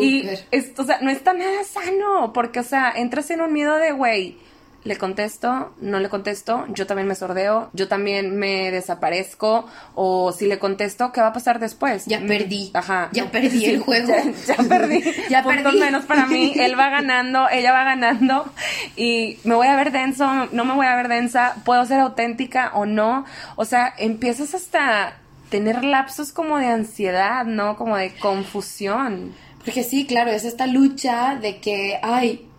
[0.00, 3.76] Y esto, o sea, no está nada sano, porque, o sea, entras en un miedo
[3.76, 4.38] de, güey,
[4.82, 10.46] le contesto, no le contesto, yo también me sordeo, yo también me desaparezco, o si
[10.46, 12.06] le contesto, ¿qué va a pasar después?
[12.06, 12.70] Ya perdí.
[12.72, 13.10] Ajá.
[13.12, 14.12] Ya perdí el juego.
[14.46, 15.02] Ya, perdí.
[15.28, 16.52] ya Puntos menos para mí.
[16.56, 18.50] Él va ganando, ella va ganando,
[18.96, 22.72] y me voy a ver denso, no me voy a ver densa, puedo ser auténtica
[22.74, 23.26] o no.
[23.56, 25.18] O sea, empiezas hasta
[25.50, 27.76] tener lapsos como de ansiedad, ¿no?
[27.76, 29.34] Como de confusión.
[29.64, 32.49] Porque sí, claro, es esta lucha de que, ay,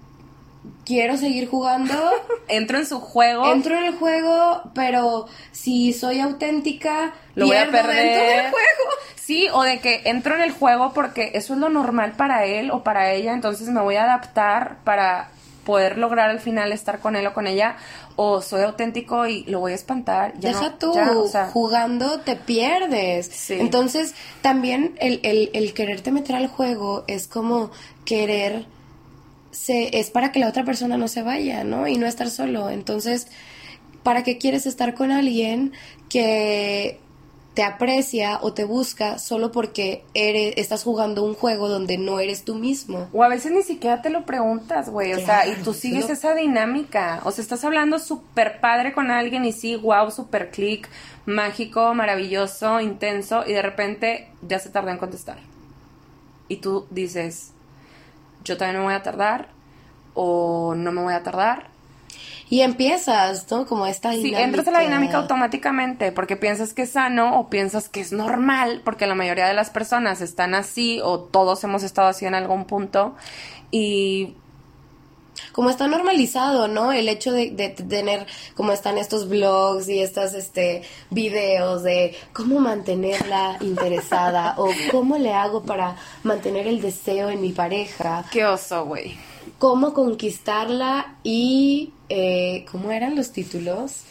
[0.86, 1.94] quiero seguir jugando.
[2.48, 3.52] Entro en su juego.
[3.52, 8.44] Entro en el juego, pero si soy auténtica, lo voy a perder.
[8.44, 8.92] Del juego.
[9.16, 12.70] Sí, o de que entro en el juego porque eso es lo normal para él
[12.72, 15.30] o para ella, entonces me voy a adaptar para
[15.64, 17.78] poder lograr al final estar con él o con ella,
[18.16, 20.34] o soy auténtico y lo voy a espantar.
[20.34, 20.94] Deja tú,
[21.54, 23.52] jugando te pierdes.
[23.52, 27.72] Entonces, también el, el, el quererte meter al juego es como
[28.04, 28.66] querer
[29.52, 31.88] se, es para que la otra persona no se vaya, ¿no?
[31.88, 32.70] Y no estar solo.
[32.70, 33.28] Entonces,
[34.04, 35.74] ¿para qué quieres estar con alguien
[36.10, 37.00] que
[37.54, 42.46] te aprecia o te busca solo porque eres, estás jugando un juego donde no eres
[42.46, 43.10] tú mismo.
[43.12, 45.14] O a veces ni siquiera te lo preguntas, güey.
[45.14, 47.20] o sea, y tú sigues esa dinámica.
[47.26, 50.88] O sea, estás hablando súper padre con alguien y sí, wow, súper click,
[51.26, 55.40] mágico, maravilloso, intenso, y de repente ya se tardó en contestar.
[56.48, 57.52] Y tú dices,
[58.44, 59.50] yo también me voy a tardar
[60.14, 61.70] o no me voy a tardar.
[62.50, 63.66] Y empiezas, ¿no?
[63.66, 64.38] Como esta dinámica.
[64.38, 68.12] Sí, entras en la dinámica automáticamente porque piensas que es sano o piensas que es
[68.12, 72.36] normal porque la mayoría de las personas están así o todos hemos estado así en
[72.36, 73.16] algún punto
[73.72, 74.36] y
[75.52, 76.92] como está normalizado, ¿no?
[76.92, 78.26] El hecho de, tener,
[78.56, 85.34] como están estos blogs y estos este, videos de cómo mantenerla interesada o cómo le
[85.34, 88.26] hago para mantener el deseo en mi pareja.
[88.32, 89.16] Qué oso, güey.
[89.60, 91.94] Cómo conquistarla y...
[92.14, 94.02] Eh, ¿Cómo eran los títulos?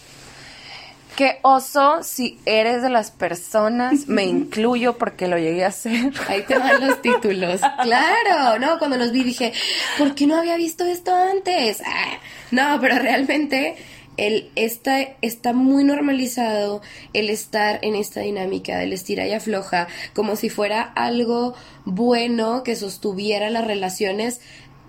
[1.21, 6.15] Qué oso si eres de las personas, me incluyo porque lo llegué a hacer.
[6.29, 7.61] Ahí te van los títulos.
[7.83, 9.53] Claro, no, cuando los vi dije,
[9.99, 11.83] ¿por qué no había visto esto antes?
[11.85, 12.17] Ah,
[12.51, 13.77] no, pero realmente
[14.17, 16.81] el está, está muy normalizado
[17.13, 21.55] el estar en esta dinámica del estira y afloja, como si fuera algo
[21.85, 24.41] bueno que sostuviera las relaciones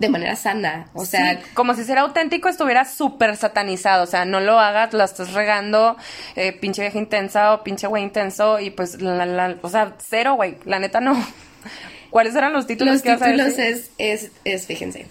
[0.02, 0.88] de manera sana.
[0.94, 4.02] O sea, como si ser auténtico estuviera súper satanizado.
[4.02, 5.96] O sea, no lo hagas, la estás regando,
[6.34, 8.58] eh, pinche vieja intensa o pinche güey intenso.
[8.58, 10.56] Y pues, la, o sea, cero, güey.
[10.64, 11.14] La neta no.
[12.10, 15.06] ¿Cuáles eran los títulos los títulos es, es, es, fíjense.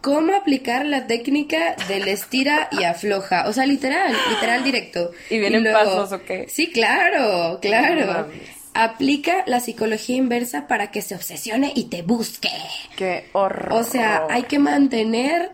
[0.00, 3.48] ¿Cómo aplicar la técnica del estira y afloja?
[3.48, 5.10] O sea, literal, literal directo.
[5.30, 6.46] ¿Y vienen pasos o qué?
[6.48, 8.28] Sí, claro, claro.
[8.74, 12.50] Aplica la psicología inversa para que se obsesione y te busque.
[12.96, 13.72] Qué horror.
[13.72, 15.52] O sea, hay que mantener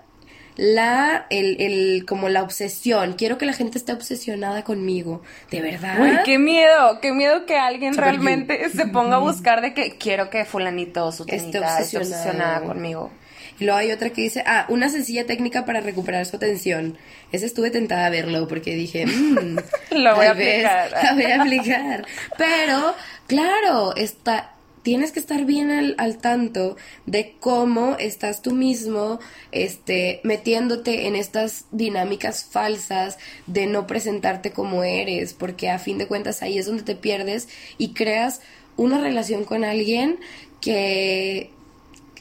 [0.56, 3.14] la, el, el, como la obsesión.
[3.14, 5.22] Quiero que la gente esté obsesionada conmigo.
[5.50, 6.00] De verdad.
[6.00, 10.30] Uy, qué miedo, qué miedo que alguien realmente se ponga a buscar de que quiero
[10.30, 13.10] que fulanito o su Esté obsesionada conmigo.
[13.58, 16.96] Y luego hay otra que dice, ah, una sencilla técnica para recuperar su atención.
[17.32, 19.58] Ese estuve tentada a verlo porque dije, mmm,
[19.90, 20.90] Lo voy a vez aplicar.
[21.02, 22.06] La voy a aplicar.
[22.36, 22.94] Pero,
[23.26, 29.18] claro, está, tienes que estar bien al, al tanto de cómo estás tú mismo
[29.50, 36.06] este, metiéndote en estas dinámicas falsas de no presentarte como eres, porque a fin de
[36.06, 38.40] cuentas ahí es donde te pierdes y creas
[38.76, 40.20] una relación con alguien
[40.60, 41.50] que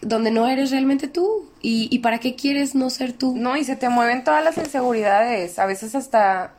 [0.02, 3.36] donde no eres realmente tú y, y para qué quieres no ser tú.
[3.36, 5.60] No, y se te mueven todas las inseguridades.
[5.60, 6.54] A veces hasta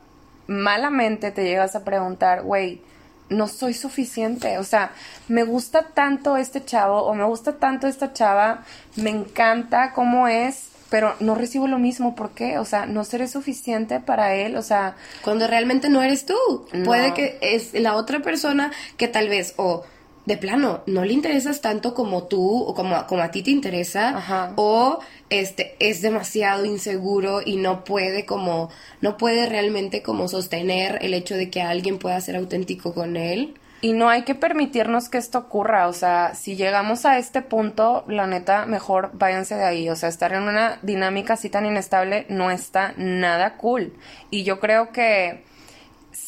[0.47, 2.81] malamente te llegas a preguntar, güey,
[3.29, 4.57] no soy suficiente.
[4.57, 4.91] O sea,
[5.27, 8.63] me gusta tanto este chavo o me gusta tanto esta chava,
[8.95, 12.15] me encanta cómo es, pero no recibo lo mismo.
[12.15, 12.57] ¿Por qué?
[12.57, 14.55] O sea, no seré suficiente para él.
[14.55, 16.35] O sea, Cuando realmente no eres tú.
[16.73, 16.85] No.
[16.85, 19.83] Puede que es la otra persona que tal vez o
[20.29, 24.09] de plano no le interesas tanto como tú o como, como a ti te interesa
[24.09, 24.53] Ajá.
[24.55, 24.99] o
[25.31, 28.69] este es demasiado inseguro y no puede como
[29.01, 33.55] no puede realmente como sostener el hecho de que alguien pueda ser auténtico con él.
[33.81, 38.03] Y no hay que permitirnos que esto ocurra, o sea, si llegamos a este punto,
[38.09, 42.25] la neta, mejor váyanse de ahí, o sea, estar en una dinámica así tan inestable
[42.27, 43.93] no está nada cool.
[44.31, 45.45] Y yo creo que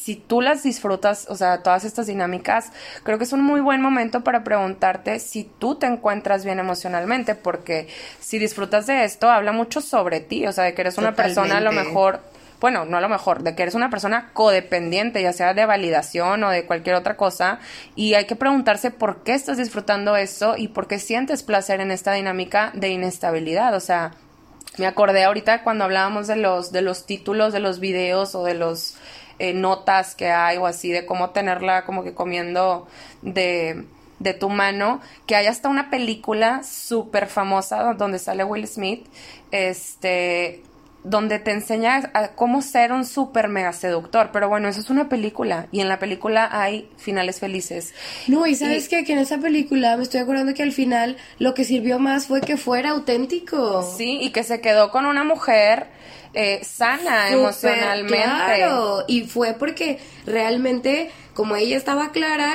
[0.02, 2.72] si tú las disfrutas, o sea, todas estas dinámicas,
[3.04, 7.36] creo que es un muy buen momento para preguntarte si tú te encuentras bien emocionalmente,
[7.36, 7.86] porque
[8.18, 11.58] si disfrutas de esto, habla mucho sobre ti, o sea, de que eres una persona
[11.58, 12.20] a lo mejor
[12.60, 16.44] bueno, no a lo mejor, de que eres una persona codependiente, ya sea de validación
[16.44, 17.58] o de cualquier otra cosa,
[17.96, 21.90] y hay que preguntarse por qué estás disfrutando eso y por qué sientes placer en
[21.90, 24.12] esta dinámica de inestabilidad, o sea,
[24.78, 28.54] me acordé ahorita cuando hablábamos de los de los títulos de los videos o de
[28.54, 28.96] los
[29.38, 32.86] eh, notas que hay o así de cómo tenerla como que comiendo
[33.22, 33.84] de
[34.18, 39.04] de tu mano, que hay hasta una película súper famosa donde sale Will Smith,
[39.50, 40.62] este,
[41.04, 44.30] donde te enseña a cómo ser un súper mega seductor.
[44.32, 47.94] Pero bueno, eso es una película y en la película hay finales felices.
[48.28, 49.04] No, y sabes Y- qué?
[49.04, 52.40] que en esa película me estoy acordando que al final lo que sirvió más fue
[52.40, 53.82] que fuera auténtico.
[53.96, 55.86] Sí, y que se quedó con una mujer
[56.34, 58.16] eh, sana emocionalmente.
[58.16, 62.54] Claro, y fue porque realmente, como ella estaba clara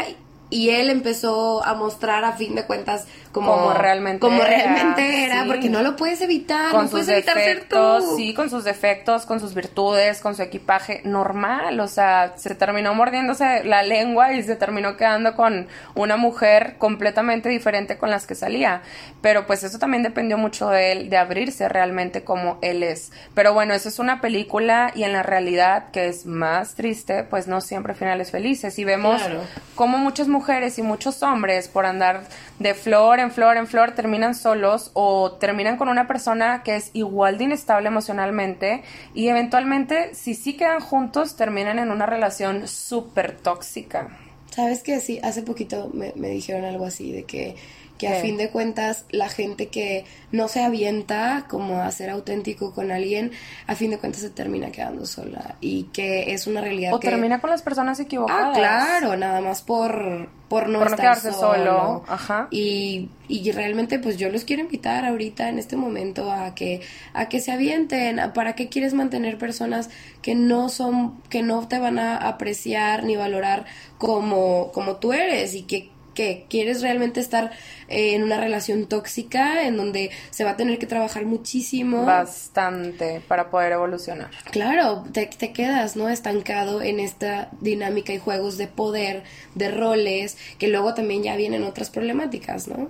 [0.49, 3.05] y él empezó a mostrar a fin de cuentas
[3.39, 5.47] como, Como realmente como era, realmente era, sí.
[5.47, 8.15] porque no lo puedes evitar, con no sus puedes evitar ser defectos, tú.
[8.17, 12.93] sí, con sus defectos, con sus virtudes, con su equipaje normal, o sea, se terminó
[12.93, 18.35] mordiéndose la lengua y se terminó quedando con una mujer completamente diferente con las que
[18.35, 18.81] salía,
[19.21, 23.53] pero pues eso también dependió mucho de él, de abrirse realmente como él es, pero
[23.53, 27.61] bueno, eso es una película y en la realidad, que es más triste, pues no
[27.61, 29.41] siempre finales felices y vemos Claro.
[29.75, 32.21] como muchas mujeres y muchos hombres por andar
[32.59, 36.91] de flor en flor en flor terminan solos o terminan con una persona que es
[36.93, 43.37] igual de inestable emocionalmente y eventualmente si sí quedan juntos terminan en una relación súper
[43.37, 44.17] tóxica.
[44.51, 47.55] Sabes que sí, hace poquito me, me dijeron algo así, de que,
[47.97, 52.73] que a fin de cuentas la gente que no se avienta como a ser auténtico
[52.73, 53.31] con alguien,
[53.65, 57.07] a fin de cuentas se termina quedando sola y que es una realidad O que...
[57.09, 58.49] termina con las personas equivocadas.
[58.55, 61.55] Ah, claro, nada más por, por no Por no estar quedarse solo.
[61.65, 62.47] solo, ajá.
[62.51, 66.81] Y, y realmente pues yo los quiero invitar ahorita en este momento a que,
[67.13, 68.19] a que se avienten.
[68.19, 69.89] a- ¿Para qué quieres mantener personas
[70.21, 73.65] que no son, que no te van a apreciar ni valorar
[73.97, 77.51] como, como tú eres y que que quieres realmente estar
[77.89, 83.21] eh, en una relación tóxica en donde se va a tener que trabajar muchísimo Bastante
[83.27, 84.31] para poder evolucionar.
[84.49, 86.09] Claro, te, te quedas, ¿no?
[86.09, 89.21] Estancado en esta dinámica y juegos de poder,
[89.53, 92.89] de roles, que luego también ya vienen otras problemáticas, ¿no?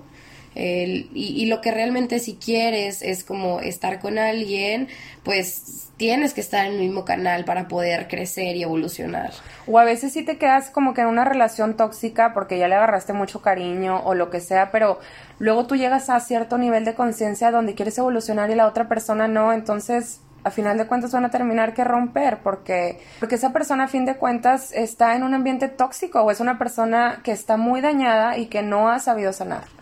[0.58, 4.88] El- y, lo que realmente si quieres es como estar con alguien,
[5.24, 9.32] pues tienes que estar en el mismo canal para poder crecer y evolucionar.
[9.68, 12.74] O a veces sí te quedas como que en una relación tóxica porque ya le
[12.74, 15.00] agarraste mucho cariño o lo que sea, pero
[15.38, 19.28] luego tú llegas a cierto nivel de conciencia donde quieres evolucionar y la otra persona
[19.28, 23.84] no, entonces a final de cuentas van a terminar que romper porque porque esa persona
[23.84, 27.58] a fin de cuentas está en un ambiente tóxico o es una persona que está
[27.58, 29.77] muy dañada y que no ha sabido sanar.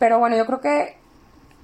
[0.00, 0.96] Pero bueno, yo creo que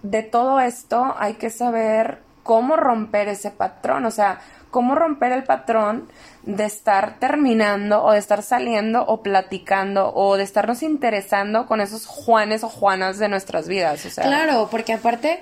[0.03, 5.43] de todo esto hay que saber cómo romper ese patrón, o sea, cómo romper el
[5.43, 6.07] patrón
[6.43, 12.07] de estar terminando o de estar saliendo o platicando o de estarnos interesando con esos
[12.07, 14.05] Juanes o Juanas de nuestras vidas.
[14.05, 15.41] O sea, claro, porque aparte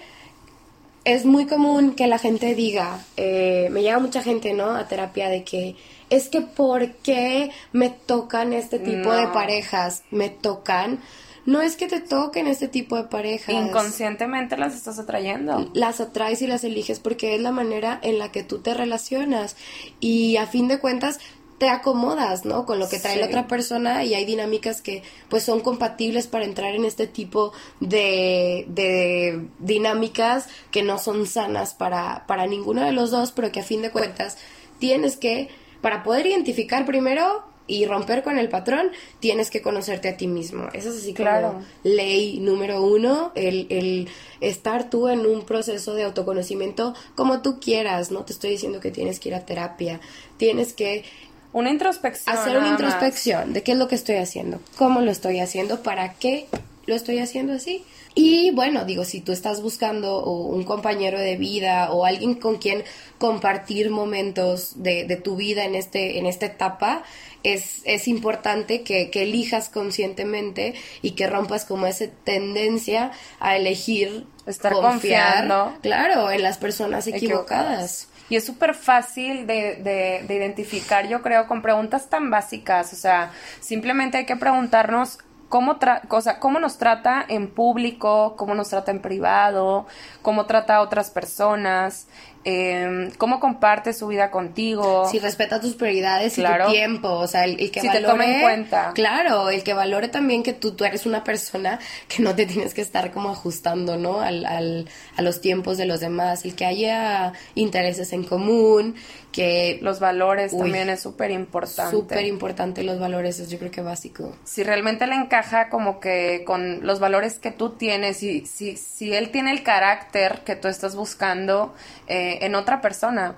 [1.05, 4.71] es muy común que la gente diga, eh, me llega mucha gente, ¿no?
[4.71, 5.77] A terapia de que
[6.11, 10.05] es que ¿por qué me tocan este tipo de parejas?
[10.11, 11.01] Me tocan.
[11.47, 13.55] No es que te toquen este tipo de parejas.
[13.55, 15.71] Inconscientemente las estás atrayendo.
[15.75, 19.57] Las atraes y las eliges porque es la manera en la que tú te relacionas.
[20.01, 21.21] Y a fin de cuentas,
[21.59, 22.67] te acomodas, ¿no?
[22.67, 26.45] Con lo que trae la otra persona y hay dinámicas que pues son compatibles para
[26.45, 32.93] entrar en este tipo de, de dinámicas que no son sanas para, para ninguno de
[32.93, 34.37] los dos, pero que a fin de cuentas
[34.79, 35.49] tienes que,
[35.81, 38.91] para poder identificar primero y romper con el patrón,
[39.21, 40.69] tienes que conocerte a ti mismo.
[40.73, 41.63] Eso es así claro.
[41.83, 44.09] ley número uno, el, el
[44.41, 48.91] estar tú en un proceso de autoconocimiento como tú quieras, no te estoy diciendo que
[48.91, 50.01] tienes que ir a terapia,
[50.37, 51.05] tienes que
[51.53, 52.37] una introspección.
[52.37, 56.15] Hacer una introspección de qué es lo que estoy haciendo, cómo lo estoy haciendo, para
[56.15, 56.49] qué
[56.87, 57.85] lo estoy haciendo así.
[58.15, 62.85] Y bueno, digo, si tú estás buscando un compañero de vida o alguien con quien
[63.19, 67.03] compartir momentos de, tu vida en, este, en esta etapa,
[67.43, 74.73] es, es importante que, elijas conscientemente y que rompas como esa tendencia a elegir estar
[74.73, 78.09] confiando claro en las personas equivocadas.
[78.31, 82.93] Y es súper fácil de, de, de, identificar, yo creo, con preguntas tan básicas.
[82.93, 85.19] O sea, simplemente hay que preguntarnos
[85.55, 85.79] cómo,
[86.09, 89.87] cosa, cómo nos trata en público, cómo nos trata en privado,
[90.21, 92.09] cómo trata a otras personas,
[92.45, 95.09] eh, cómo comparte su vida contigo.
[95.09, 98.25] Si respeta tus prioridades y tu tiempo, o sea, el, que si valore, te toma
[98.25, 98.93] en cuenta.
[98.95, 101.79] Claro, el que valore también que tú, tú eres una persona
[102.09, 104.23] que no te tienes que estar como ajustando, ¿no?
[104.23, 108.97] Al, al, a los tiempos de los demás, el que haya intereses en común,
[109.35, 109.79] que...
[109.83, 111.91] Los valores también es súper importante.
[111.91, 114.33] Súper importante los valores, es yo creo que básico.
[114.45, 119.13] Si realmente le encaja como que con los valores que tú tienes y si, si
[119.13, 121.75] él tiene el carácter que tú estás buscando,
[122.07, 123.35] eh, en otra persona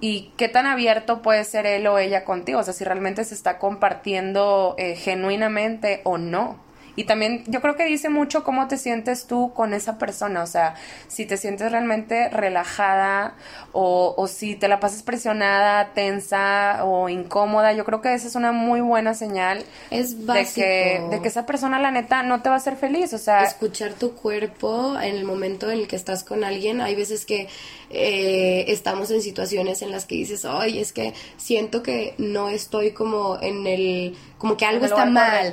[0.00, 3.34] y qué tan abierto puede ser él o ella contigo, o sea, si realmente se
[3.34, 6.65] está compartiendo eh, genuinamente o no.
[6.96, 10.46] Y también yo creo que dice mucho cómo te sientes tú con esa persona, o
[10.46, 10.74] sea,
[11.08, 13.34] si te sientes realmente relajada
[13.72, 18.34] o, o si te la pasas presionada, tensa o incómoda, yo creo que esa es
[18.34, 22.48] una muy buena señal es de que, de que esa persona la neta no te
[22.48, 23.44] va a hacer feliz, o sea...
[23.44, 27.48] Escuchar tu cuerpo en el momento en el que estás con alguien, hay veces que
[27.90, 32.92] eh, estamos en situaciones en las que dices, ay, es que siento que no estoy
[32.92, 34.16] como en el,
[34.46, 35.52] como que algo está mal.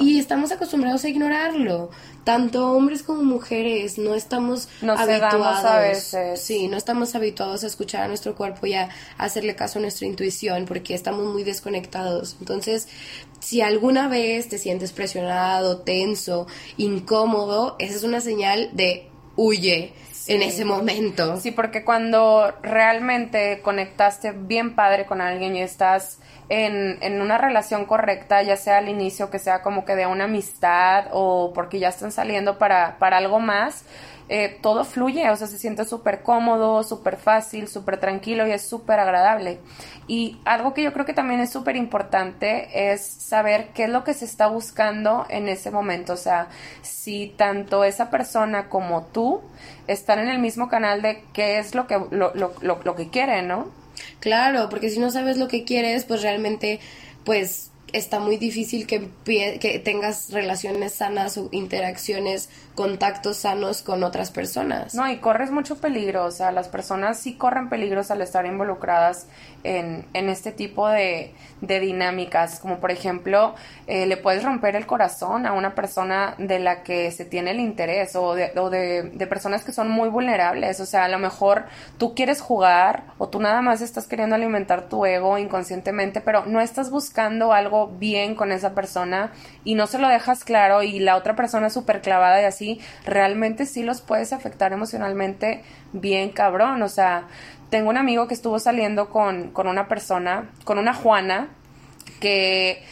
[0.00, 1.90] Y, y, estamos acostumbrados a ignorarlo.
[2.24, 5.64] Tanto hombres como mujeres no estamos habituados.
[5.64, 6.40] A veces.
[6.40, 10.06] Sí, no estamos habituados a escuchar a nuestro cuerpo y a hacerle caso a nuestra
[10.06, 12.36] intuición porque estamos muy desconectados.
[12.40, 12.88] Entonces,
[13.40, 19.92] si alguna vez te sientes presionado, tenso, incómodo, esa es una señal de huye
[20.26, 21.38] en ese momento.
[21.40, 26.18] Sí, porque cuando realmente conectaste bien padre con alguien y estás
[26.48, 30.24] en, en, una relación correcta, ya sea al inicio, que sea como que de una
[30.24, 33.84] amistad o porque ya están saliendo para, para algo más,
[34.30, 38.66] eh, todo fluye, o sea, se siente súper cómodo, súper fácil, súper tranquilo y es
[38.66, 39.60] súper agradable.
[40.06, 44.02] Y algo que yo creo que también es súper importante es saber qué es lo
[44.02, 46.48] que se está buscando en ese momento, o sea,
[46.82, 49.42] si tanto esa persona como tú
[49.86, 53.10] están en el mismo canal de qué es lo que, lo, lo, lo, lo que
[53.10, 53.83] quieren, ¿no?
[54.24, 56.80] Claro, porque si no sabes lo que quieres, pues realmente,
[57.24, 64.32] pues está muy difícil que, que tengas relaciones sanas o interacciones, contactos sanos con otras
[64.32, 64.94] personas.
[64.94, 69.28] No, y corres mucho peligro, o sea, las personas sí corren peligros al estar involucradas
[69.62, 73.54] en, en este tipo de, de, dinámicas, como por ejemplo,
[73.86, 77.60] eh, le puedes romper el corazón a una persona de la que se tiene el
[77.60, 81.18] interés o, de, o de, de personas que son muy vulnerables, o sea, a lo
[81.18, 81.66] mejor
[81.96, 86.60] tú quieres jugar o tú nada más estás queriendo alimentar tu ego inconscientemente, pero no
[86.60, 89.32] estás buscando algo bien con esa persona
[89.64, 93.66] y no se lo dejas claro y la otra persona súper clavada y así, realmente
[93.66, 95.62] sí los puedes afectar emocionalmente
[95.92, 96.82] bien cabrón.
[96.82, 97.24] O sea,
[97.70, 101.48] tengo un amigo que estuvo saliendo con, con una persona, con una Juana,
[102.20, 102.82] que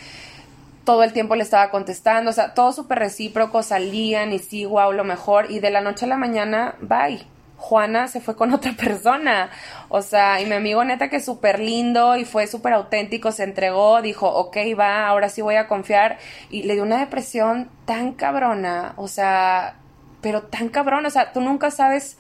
[0.85, 4.93] todo el tiempo le estaba contestando, o sea, todo súper recíproco, salían y sí, wow,
[4.93, 7.25] lo mejor, y de la noche a la mañana, bye.
[7.63, 9.51] Juana se fue con otra persona.
[9.89, 13.45] O sea, y mi amigo neta que es súper lindo y fue súper auténtico, se
[13.45, 16.19] entregó, dijo, ok, va, ahora sí voy a confiar.
[16.51, 19.77] Y le dio una depresión tan cabrona, o sea,
[20.21, 22.19] pero tan cabrona, o sea, tú nunca sabes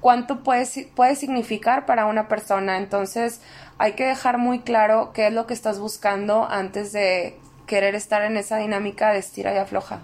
[0.00, 2.78] cuánto puede, puede significar para una persona.
[2.78, 3.42] Entonces
[3.78, 8.22] hay que dejar muy claro qué es lo que estás buscando antes de querer estar
[8.22, 10.00] en esa dinámica de estira y afloja.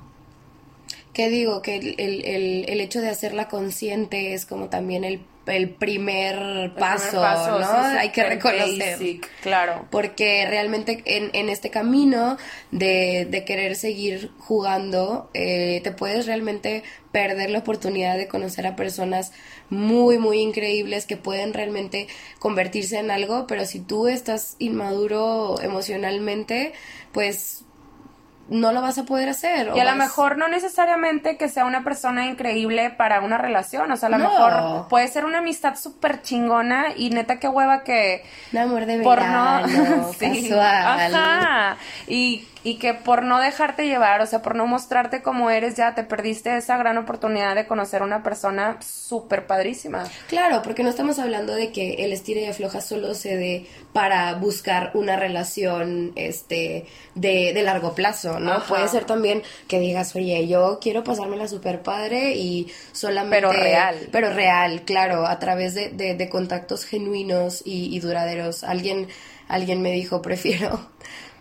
[1.14, 1.62] ¿Qué digo?
[1.62, 7.20] Que el, el, el hecho de hacerla consciente es como también el el primer paso,
[7.20, 7.66] ¿no?
[7.98, 8.98] Hay que reconocer.
[9.42, 9.86] claro.
[9.90, 12.38] Porque realmente en, en este camino
[12.70, 18.76] de, de, querer seguir jugando, eh, te puedes realmente perder la oportunidad de conocer a
[18.76, 19.32] personas
[19.70, 22.08] muy, muy increíbles que pueden realmente
[22.38, 26.72] convertirse en algo, pero si tú estás inmaduro emocionalmente,
[27.12, 27.64] pues
[28.49, 29.70] no lo vas a poder hacer.
[29.74, 33.97] Y a lo mejor no necesariamente que sea una persona increíble para una relación, o
[33.97, 38.24] sea, a lo mejor puede ser una amistad súper chingona y neta qué hueva que...
[38.53, 39.62] Un amor de verdad,
[40.20, 41.14] casual.
[41.14, 41.76] Ajá.
[42.07, 45.94] Y y que por no dejarte llevar, o sea, por no mostrarte como eres, ya
[45.94, 50.04] te perdiste esa gran oportunidad de conocer a una persona súper padrísima.
[50.28, 54.32] Claro, porque no estamos hablando de que el estira y afloja solo se dé para
[54.36, 58.62] buscar una relación este de, de largo plazo, ¿no?
[58.64, 63.36] Puede ser también que digas, oye, yo quiero pasármela súper padre y solamente...
[63.36, 64.08] Pero real.
[64.10, 68.64] Pero real, claro, a través de, de, contactos genuinos y, y duraderos.
[68.64, 69.08] Alguien,
[69.48, 70.88] alguien me dijo, prefiero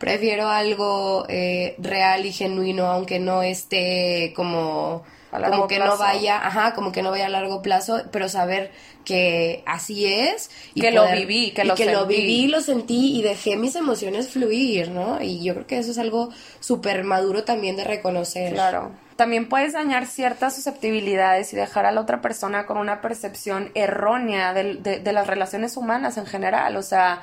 [0.04, 6.74] prefiero algo eh, real y genuino, aunque no esté como, como que no vaya, ajá,
[6.74, 8.72] como que no vaya a largo plazo, pero saber
[9.06, 10.52] que así es.
[10.74, 14.28] Y que lo viví, que, lo, que lo viví, lo sentí y dejé mis emociones
[14.28, 15.22] fluir, ¿no?
[15.22, 18.52] Y yo creo que eso es algo súper maduro también de reconocer.
[18.52, 18.92] Claro.
[19.16, 24.54] También puedes dañar ciertas susceptibilidades y dejar a la otra persona con una percepción errónea
[24.54, 26.76] de, de, de las relaciones humanas en general.
[26.76, 27.22] O sea,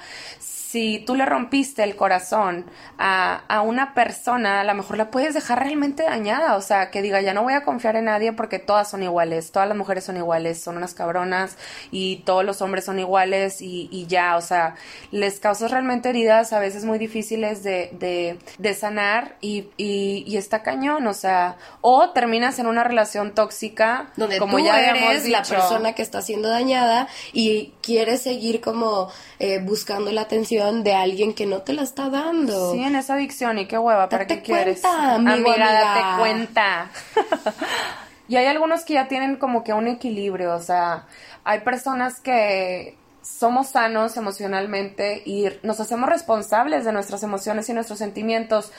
[0.70, 2.64] si tú le rompiste el corazón
[2.96, 7.02] a, a, una persona, a lo mejor la puedes dejar realmente dañada, o sea, que
[7.02, 10.04] diga, ya no voy a confiar en nadie porque todas son iguales, todas las mujeres
[10.04, 11.56] son iguales, son unas cabronas
[11.90, 14.76] y todos los hombres son iguales y, y ya, o sea,
[15.10, 20.36] les causas realmente heridas a veces muy difíciles de, de, de sanar y, y, y,
[20.36, 25.28] está cañón, o sea, o terminas en una relación tóxica donde como tú ya eres
[25.28, 29.10] la persona que está siendo dañada y quieres seguir como
[29.40, 32.72] eh, buscando la atención de alguien que no te la está dando.
[32.72, 34.84] Sí, en esa adicción y qué hueva, ¿para qué quieres?
[34.84, 36.90] Amigo, amiga, date cuenta.
[38.28, 41.06] y hay algunos que ya tienen como que un equilibrio, o sea,
[41.44, 47.98] hay personas que somos sanos emocionalmente y nos hacemos responsables de nuestras emociones y nuestros
[47.98, 48.72] sentimientos,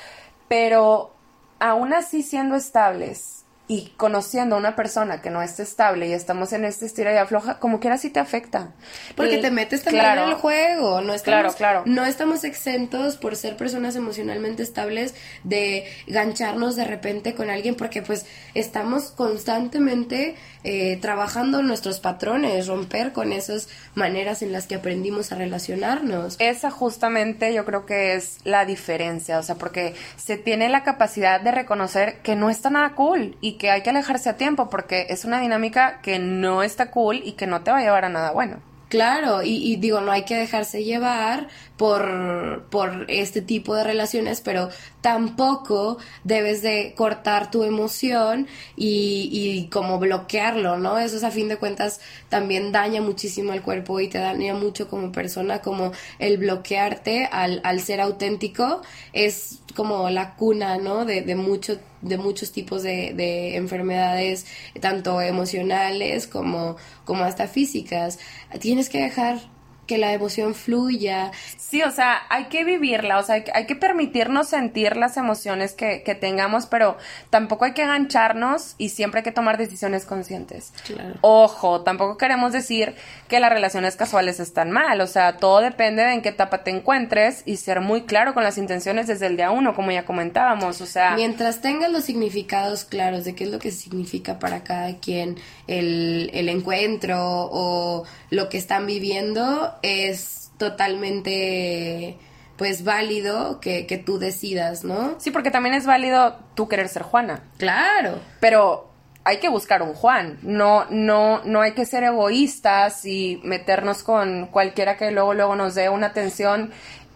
[0.47, 1.11] pero
[1.59, 3.40] aún así siendo estables,
[3.71, 7.17] y conociendo a una persona que no es estable y estamos en este estira y
[7.17, 8.73] afloja, como quiera sí te afecta.
[9.15, 11.83] Porque te metes también en el juego, no estamos, claro, claro.
[11.85, 15.15] no estamos exentos por ser personas emocionalmente estables
[15.45, 23.13] de gancharnos de repente con alguien porque pues estamos constantemente eh, trabajando nuestros patrones, romper
[23.13, 26.35] con esas maneras en las que aprendimos a relacionarnos.
[26.39, 31.39] Esa justamente yo creo que es la diferencia, o sea, porque se tiene la capacidad
[31.39, 35.05] de reconocer que no está nada cool y que hay que alejarse a tiempo porque
[35.09, 38.09] es una dinámica que no está cool y que no te va a llevar a
[38.09, 38.57] nada bueno.
[38.89, 41.47] Claro, y, digo, no hay que dejarse llevar
[41.81, 44.69] por, por este tipo de relaciones, pero
[45.01, 48.45] tampoco debes de cortar tu emoción
[48.77, 50.99] y, y como bloquearlo, ¿no?
[50.99, 54.87] Eso es, a fin de cuentas también daña muchísimo al cuerpo y te daña mucho
[54.89, 61.03] como persona, como el bloquearte al, al ser auténtico es como la cuna, ¿no?
[61.03, 64.45] De, de, mucho, de muchos tipos de, de, enfermedades,
[64.79, 66.75] tanto emocionales como,
[67.05, 68.19] como hasta físicas.
[68.59, 69.39] Tienes que dejar
[69.87, 71.31] que la emoción fluya.
[71.57, 76.03] Sí, o sea, hay que vivirla, o sea, hay que permitirnos sentir las emociones que,
[76.03, 76.97] que tengamos, pero
[77.29, 80.73] tampoco hay que agancharnos y siempre hay que tomar decisiones conscientes.
[80.85, 81.15] Claro.
[81.21, 82.95] Ojo, tampoco queremos decir
[83.27, 86.71] que las relaciones casuales están mal, o sea, todo depende de en qué etapa te
[86.71, 90.81] encuentres y ser muy claro con las intenciones desde el día uno, como ya comentábamos,
[90.81, 91.15] o sea...
[91.15, 96.29] Mientras tengas los significados claros de qué es lo que significa para cada quien el,
[96.33, 97.17] el encuentro
[97.51, 102.17] o lo que están viviendo, es totalmente
[102.57, 105.15] pues válido que, que, tú decidas, ¿no?
[105.19, 107.41] Sí, porque también es válido tú querer ser Juana.
[107.57, 108.19] Claro.
[108.39, 108.91] Pero
[109.23, 110.39] hay que buscar un Juan.
[110.41, 115.75] No, no, no hay que ser egoístas y meternos con cualquiera que luego, luego nos
[115.75, 116.71] dé una atención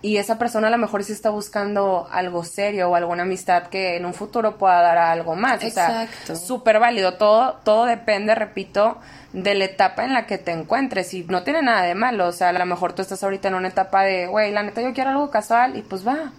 [0.06, 3.98] y esa persona a lo mejor sí está buscando algo serio o alguna amistad que
[3.98, 5.64] en un futuro pueda dar algo más.
[5.64, 6.14] Exacto.
[6.22, 7.16] O sea, súper válido.
[7.16, 9.00] Todo, todo depende, repito,
[9.34, 12.32] de la etapa en la que te encuentres y no tiene nada de malo, o
[12.32, 14.94] sea, a lo mejor tú estás ahorita en una etapa de, güey, la neta yo
[14.94, 16.32] quiero algo casual y pues va.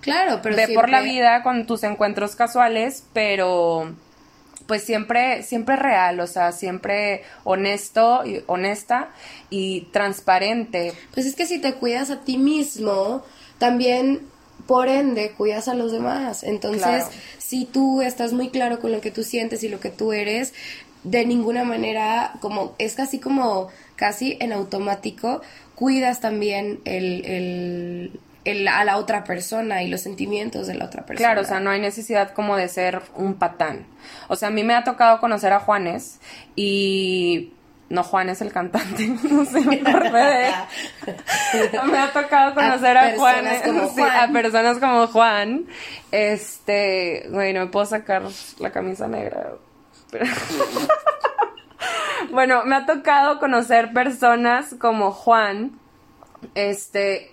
[0.00, 3.92] Claro, pero Ve por la vida con tus encuentros casuales, pero
[4.66, 9.10] pues siempre, siempre real, o sea, siempre honesto y honesta
[9.50, 10.92] y transparente.
[11.14, 13.22] Pues es que si te cuidas a ti mismo,
[13.58, 14.20] también
[14.66, 16.42] por ende cuidas a los demás.
[16.44, 17.04] Entonces,
[17.38, 20.52] si tú estás muy claro con lo que tú sientes y lo que tú eres,
[21.04, 25.42] de ninguna manera, como es casi como casi en automático,
[25.74, 31.28] cuidas también el, el, a la otra persona y los sentimientos de la otra persona.
[31.28, 33.86] Claro, o sea, no hay necesidad como de ser un patán.
[34.28, 36.20] O sea, a mí me ha tocado conocer a Juanes
[36.56, 37.52] y
[37.92, 40.50] no Juan es el cantante, no sé, me acordé
[41.84, 45.66] Me ha tocado conocer a, Juan, a personas como Juan.
[46.10, 48.22] Este, bueno, me puedo sacar
[48.58, 49.52] la camisa negra.
[52.30, 55.78] bueno, me ha tocado conocer personas como Juan,
[56.54, 57.30] este,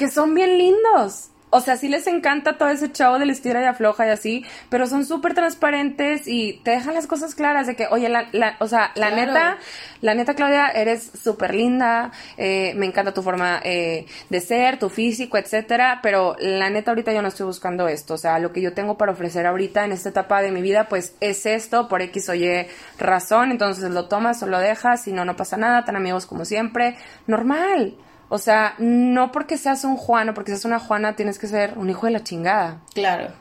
[0.00, 1.28] que son bien lindos.
[1.50, 4.46] O sea, sí les encanta todo ese chavo de la estira y afloja y así,
[4.70, 8.56] pero son súper transparentes y te dejan las cosas claras de que, oye, la, la
[8.60, 9.58] o sea, la neta,
[10.00, 14.88] la neta, Claudia, eres súper linda, eh, me encanta tu forma eh, de ser, tu
[14.88, 18.62] físico, etcétera, pero la neta, ahorita yo no estoy buscando esto, o sea, lo que
[18.62, 22.00] yo tengo para ofrecer ahorita en esta etapa de mi vida, pues es esto, por
[22.00, 25.84] X o Y razón, entonces lo tomas o lo dejas, si no, no pasa nada,
[25.84, 26.96] tan amigos como siempre,
[27.26, 27.96] normal.
[28.30, 31.76] O sea, no porque seas un Juan o porque seas una Juana tienes que ser
[31.76, 32.80] un hijo de la chingada.
[32.94, 33.32] Claro.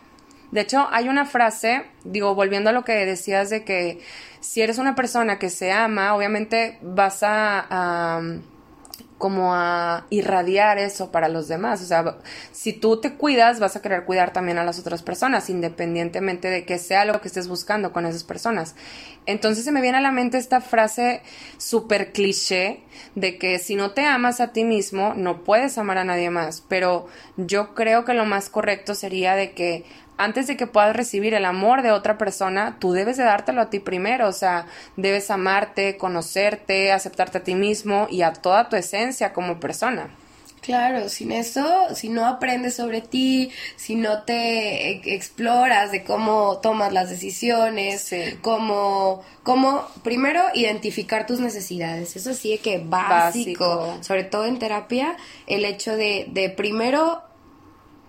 [0.51, 4.01] De hecho, hay una frase, digo, volviendo a lo que decías de que
[4.39, 8.19] si eres una persona que se ama, obviamente vas a
[9.20, 11.84] como a irradiar eso para los demás.
[11.84, 12.15] O sea,
[12.51, 16.65] si tú te cuidas, vas a querer cuidar también a las otras personas, independientemente de
[16.65, 18.76] que sea lo que estés buscando con esas personas.
[19.28, 21.22] Entonces se me viene a la mente esta frase
[21.57, 22.82] súper cliché
[23.13, 26.63] de que si no te amas a ti mismo, no puedes amar a nadie más.
[26.67, 29.84] Pero yo creo que lo más correcto sería de que
[30.20, 33.70] antes de que puedas recibir el amor de otra persona, tú debes de dártelo a
[33.70, 34.65] ti primero, o sea,
[34.97, 40.09] debes amarte, conocerte, aceptarte a ti mismo y a toda tu esencia como persona.
[40.61, 46.59] Claro, sin eso, si no aprendes sobre ti, si no te e, exploras de cómo
[46.61, 52.17] tomas las decisiones, cómo, cómo, primero, identificar tus necesidades.
[52.17, 55.15] Eso sí es que básico, básico, sobre todo en terapia,
[55.47, 57.24] el hecho de, de primero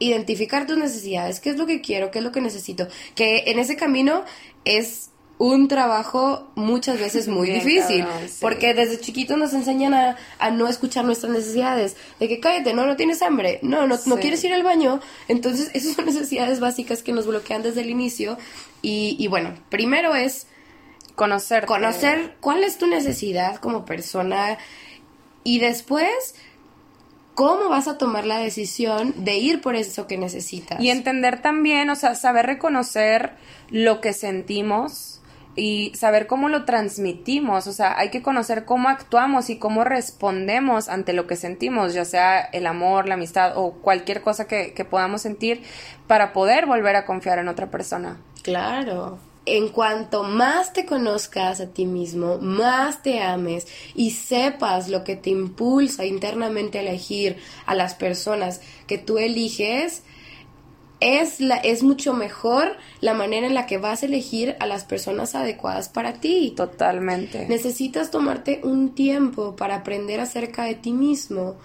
[0.01, 3.61] identificar tus necesidades, qué es lo que quiero, qué es lo que necesito, que en
[3.61, 4.25] ese camino
[4.65, 8.05] es un trabajo muchas veces muy difícil,
[8.41, 12.97] porque desde chiquitos nos enseñan a, no escuchar nuestras necesidades, de que cállate, no, no
[12.97, 17.13] tienes hambre, no, no, no quieres ir al baño, entonces esas son necesidades básicas que
[17.13, 18.37] nos bloquean desde el inicio
[18.83, 20.47] y, y bueno, primero es
[21.15, 24.59] conocer conocer cuál es tu necesidad como persona
[25.45, 26.35] y después
[27.41, 30.78] cómo vas a tomar la decisión de ir por eso que necesitas.
[30.78, 33.32] Y entender también, o sea, saber reconocer
[33.70, 35.22] lo que sentimos
[35.57, 40.91] y saber cómo lo transmitimos, o sea, hay que conocer cómo actuamos y cómo respondemos
[40.91, 44.84] ante lo que sentimos, ya sea el amor, la amistad o cualquier cosa que, que
[44.84, 45.62] podamos sentir
[46.07, 48.18] para poder volver a confiar en otra persona.
[48.43, 55.03] Claro en cuanto más te conozcas a ti mismo, más te ames y sepas lo
[55.03, 57.36] que te impulsa internamente a elegir
[57.66, 60.03] a las personas que tú eliges,
[61.01, 64.84] es, la, es mucho mejor la manera en la que vas a elegir a las
[64.84, 66.53] personas adecuadas para ti.
[66.55, 67.47] Totalmente.
[67.49, 71.57] Necesitas tomarte un tiempo para aprender acerca de ti mismo,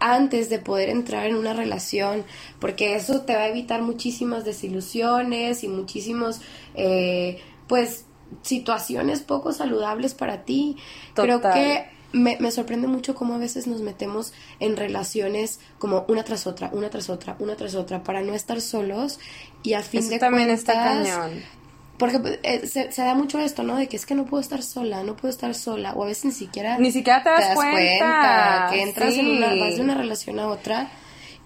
[0.00, 2.24] antes de poder entrar en una relación,
[2.60, 6.40] porque eso te va a evitar muchísimas desilusiones y muchísimos,
[6.74, 8.06] eh, pues,
[8.42, 10.76] situaciones poco saludables para ti.
[11.14, 16.24] Creo que me, me, sorprende mucho cómo a veces nos metemos en relaciones como una
[16.24, 19.18] tras otra, una tras otra, una tras otra, para no estar solos
[19.62, 21.57] y a fin de también cuentas, está cañón
[21.98, 23.76] porque eh, se, da mucho esto, ¿no?
[23.76, 26.26] De que es que no puedo estar sola, no puedo estar sola, o a veces
[26.26, 26.78] ni siquiera...
[26.78, 28.68] Ni siquiera te das, cuenta.
[28.70, 30.90] que entras en una, vas de una relación a otra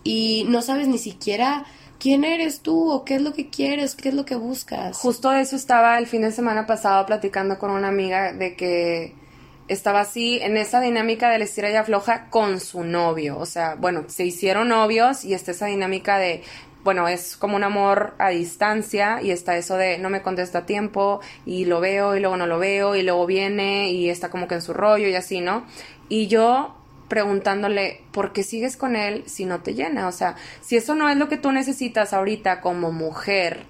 [0.05, 1.65] y no sabes ni siquiera
[1.99, 4.97] quién eres tú o qué es lo que quieres, qué es lo que buscas.
[4.97, 9.15] Justo de eso estaba el fin de semana pasado platicando con una amiga de que
[9.69, 13.39] estaba así en esa dinámica de la estira y afloja con su novio.
[13.39, 16.43] O sea, bueno, se hicieron novios y está esa dinámica de
[16.85, 20.67] bueno, es como un amor a distancia y está eso de no me contesta a
[20.67, 24.49] tiempo y lo veo y luego no lo veo y luego viene y está como
[24.49, 25.65] que en su rollo y así, ¿no?
[26.09, 26.77] Y yo
[27.09, 30.09] preguntándole, ¿por qué sigues con él si no te llena?
[30.09, 33.67] O sea, si eso no es lo que tú necesitas ahorita como mujer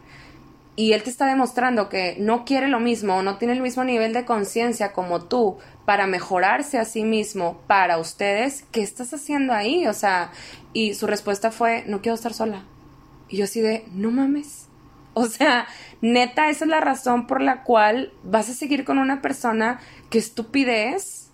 [0.74, 3.84] y él te está demostrando que no quiere lo mismo o no tiene el mismo
[3.84, 9.52] nivel de conciencia como tú para mejorarse a sí mismo para ustedes, ¿qué estás haciendo
[9.52, 9.86] ahí?
[9.86, 10.30] O sea,
[10.72, 12.64] y su respuesta fue, no quiero estar sola.
[13.32, 14.68] Y yo así de, no mames.
[15.14, 15.66] O sea,
[16.00, 19.80] neta, esa es la razón por la cual vas a seguir con una persona
[20.10, 21.30] que estupidez.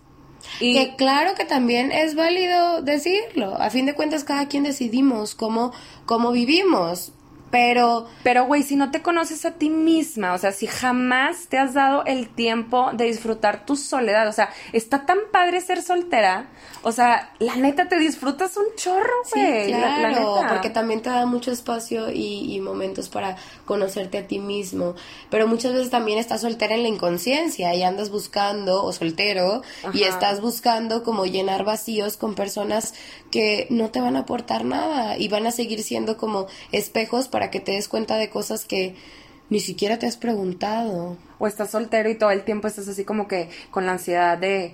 [0.59, 0.73] Y...
[0.73, 3.55] Que claro que también es válido decirlo.
[3.61, 5.73] A fin de cuentas, cada quien decidimos cómo,
[6.05, 7.13] cómo vivimos.
[7.51, 11.57] Pero, pero, güey, si no te conoces a ti misma, o sea, si jamás te
[11.57, 16.47] has dado el tiempo de disfrutar tu soledad, o sea, está tan padre ser soltera,
[16.83, 19.65] o sea, la neta te disfrutas un chorro, güey.
[19.65, 23.35] Sí, claro, porque también te da mucho espacio y, y, momentos para
[23.65, 24.95] conocerte a ti mismo.
[25.29, 29.61] Pero muchas veces también estás soltera en la inconsciencia y andas buscando, o soltero,
[29.93, 32.93] y estás buscando como llenar vacíos con personas
[33.31, 37.38] que no te van a aportar nada y van a seguir siendo como espejos para
[37.39, 38.95] para que te des cuenta de cosas que
[39.49, 41.15] ni siquiera te has preguntado.
[41.37, 44.73] O estás soltero y todo el tiempo estás así como que con la ansiedad de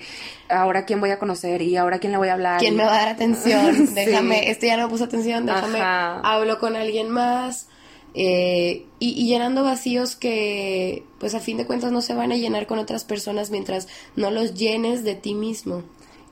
[0.49, 2.59] ahora quién voy a conocer y ahora quién le voy a hablar.
[2.59, 3.85] ¿Quién me va a dar atención?
[3.93, 7.67] Déjame, este ya no puso atención, déjame, hablo con alguien más.
[8.15, 12.35] Eh, y, y, llenando vacíos que pues a fin de cuentas no se van a
[12.35, 15.83] llenar con otras personas mientras no los llenes de ti mismo.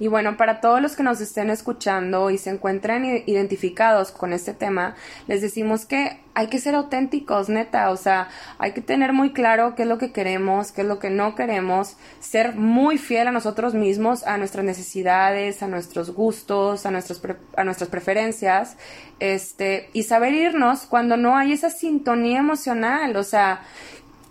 [0.04, 4.54] Y bueno, para todos los que nos estén escuchando y se encuentren identificados con este
[4.54, 4.95] tema,
[5.28, 8.28] les decimos que hay que ser auténticos, neta, o sea,
[8.58, 11.36] hay que tener muy claro qué es lo que queremos, qué es lo que no
[11.36, 17.64] queremos, ser muy fiel a nosotros mismos, a nuestras necesidades, a nuestros gustos, a, a
[17.64, 18.76] nuestras preferencias,
[19.22, 23.62] este, y saber irnos cuando no hay esa sintonía emocional, o sea,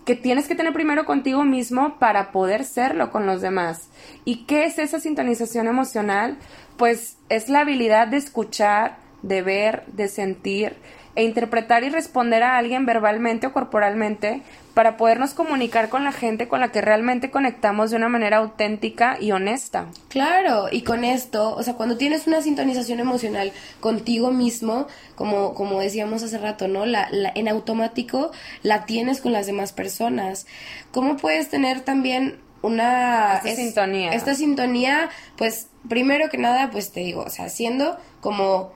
[0.04, 3.88] que tienes que tener primero contigo mismo para poder serlo con los demás.
[4.24, 6.38] ¿Y qué es esa sintonización emocional?
[6.76, 10.76] Pues es la habilidad de escuchar, de ver, de sentir
[11.14, 14.42] e interpretar y responder a alguien verbalmente o corporalmente
[14.74, 19.18] para podernos comunicar con la gente con la que realmente conectamos de una manera auténtica
[19.20, 19.86] y honesta.
[20.08, 25.80] Claro, y con esto, o sea, cuando tienes una sintonización emocional contigo mismo, como, como
[25.80, 26.86] decíamos hace rato, ¿no?
[26.86, 28.30] La, la, en automático
[28.62, 30.46] la tienes con las demás personas.
[30.90, 33.36] ¿Cómo puedes tener también una...
[33.36, 34.12] Esta sintonía.
[34.12, 38.72] Esta sintonía, pues, primero que nada, pues te digo, o sea, siendo como...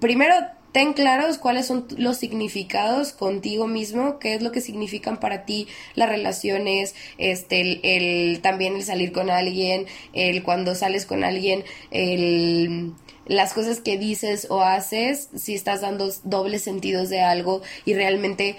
[0.00, 0.34] Primero
[0.76, 5.68] ten claros cuáles son los significados contigo mismo, qué es lo que significan para ti
[5.94, 12.92] las relaciones, este, el, también el salir con alguien, el cuando sales con alguien, el
[13.24, 18.56] las cosas que dices o haces, si estás dando dobles sentidos de algo y realmente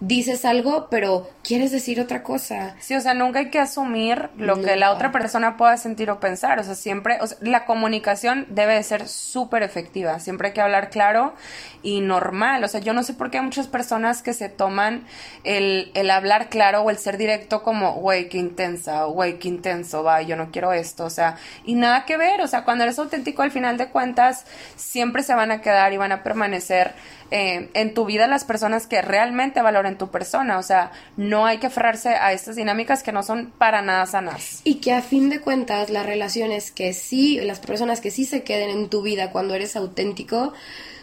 [0.00, 2.76] dices algo, pero quieres decir otra cosa.
[2.78, 6.20] Sí, o sea, nunca hay que asumir lo que la otra persona pueda sentir o
[6.20, 6.58] pensar.
[6.60, 10.20] O sea, siempre, o sea, la comunicación debe de ser súper efectiva.
[10.20, 11.34] Siempre hay que hablar claro
[11.82, 12.62] y normal.
[12.62, 15.04] O sea, yo no sé por qué hay muchas personas que se toman
[15.42, 20.04] el, el hablar claro o el ser directo como, güey, qué intensa, güey, qué intenso,
[20.04, 21.04] va, yo no quiero esto.
[21.04, 22.40] O sea, y nada que ver.
[22.40, 24.44] O sea, cuando eres auténtico, al final de cuentas,
[24.76, 26.94] siempre se van a quedar y van a permanecer
[27.30, 30.58] eh, en tu vida las personas que realmente valoren tu persona.
[30.58, 34.60] O sea, no hay que aferrarse a estas dinámicas que no son para nada sanas.
[34.64, 38.42] Y que a fin de cuentas las relaciones que sí, las personas que sí se
[38.42, 40.52] queden en tu vida cuando eres auténtico,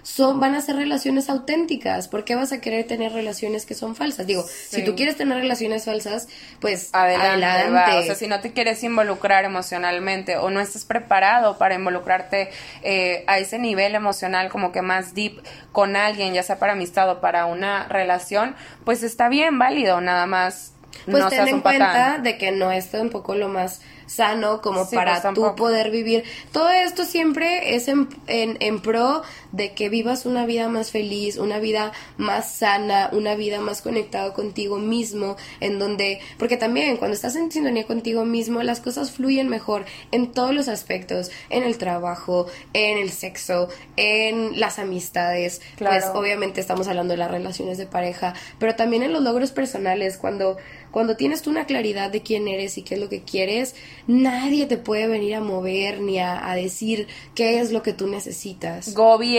[0.06, 2.08] son, van a ser relaciones auténticas.
[2.08, 4.28] ¿Por qué vas a querer tener relaciones que son falsas?
[4.28, 6.28] Digo, si tú quieres tener relaciones falsas,
[6.60, 7.98] pues adelante.
[7.98, 12.52] O sea, si no te quieres involucrar emocionalmente o no estás preparado para involucrarte
[12.84, 15.42] eh, a ese nivel emocional como que más deep
[15.72, 20.28] con alguien, ya sea para amistad o para una relación, pues está bien, válido, nada
[20.28, 20.74] más.
[21.06, 24.90] Pues no ten en cuenta de que no es un poco lo más sano como
[24.90, 26.24] para pues, tú poder vivir.
[26.52, 29.24] Todo esto siempre es en, en, en, pro
[29.56, 34.34] de que vivas una vida más feliz, una vida más sana, una vida más conectada
[34.34, 39.48] contigo mismo, en donde, porque también cuando estás en sintonía contigo mismo, las cosas fluyen
[39.48, 46.06] mejor en todos los aspectos, en el trabajo, en el sexo, en las amistades, pues
[46.14, 50.58] obviamente estamos hablando de las relaciones de pareja, pero también en los logros personales, cuando
[50.96, 53.76] cuando tienes tú una claridad de quién eres y qué es lo que quieres,
[54.08, 58.94] nadie te puede venir a mover ni a, decir qué es lo que tú necesitas.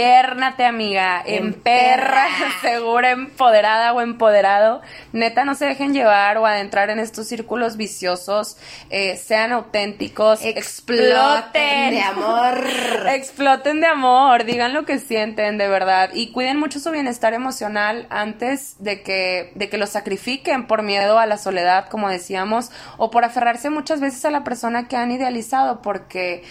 [0.06, 2.28] Gobiérnate, amiga, en, perra,
[2.60, 4.80] segura, empoderada o empoderado.
[5.12, 8.56] Neta, no se dejen llevar o adentrar en estos círculos viciosos.
[8.88, 10.44] Eh, sean auténticos.
[10.44, 12.64] Exploten de amor.
[13.08, 14.44] exploten de amor.
[14.44, 16.10] Digan lo que sienten, de verdad.
[16.14, 21.18] Y cuiden mucho su bienestar emocional antes de que, de que lo sacrifiquen por miedo
[21.18, 25.10] a las soledad, como decíamos, o por aferrarse muchas veces a la persona que han
[25.10, 26.44] idealizado, porque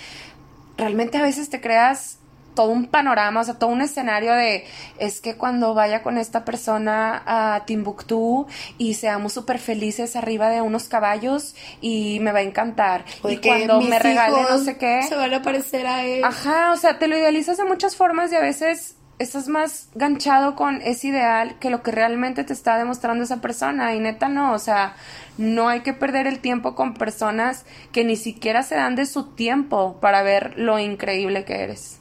[0.77, 2.19] realmente a veces te creas
[2.55, 4.65] todo un panorama, o sea, todo un escenario de
[4.97, 8.47] es que cuando vaya con esta persona a Timbuktu
[8.77, 13.05] y seamos súper felices arriba de unos caballos y me va a encantar.
[13.23, 15.03] y cuando me regale no sé qué.
[15.07, 16.23] Se van a parecer a él.
[16.23, 20.55] Ajá, o sea, te lo idealizas de muchas formas y a veces estás más ganchado
[20.55, 23.95] con ese ideal que lo que realmente te está demostrando esa persona.
[23.95, 24.95] Y neta no, o sea,
[25.37, 29.33] no hay que perder el tiempo con personas que ni siquiera se dan de su
[29.35, 31.99] tiempo para ver lo increíble que eres.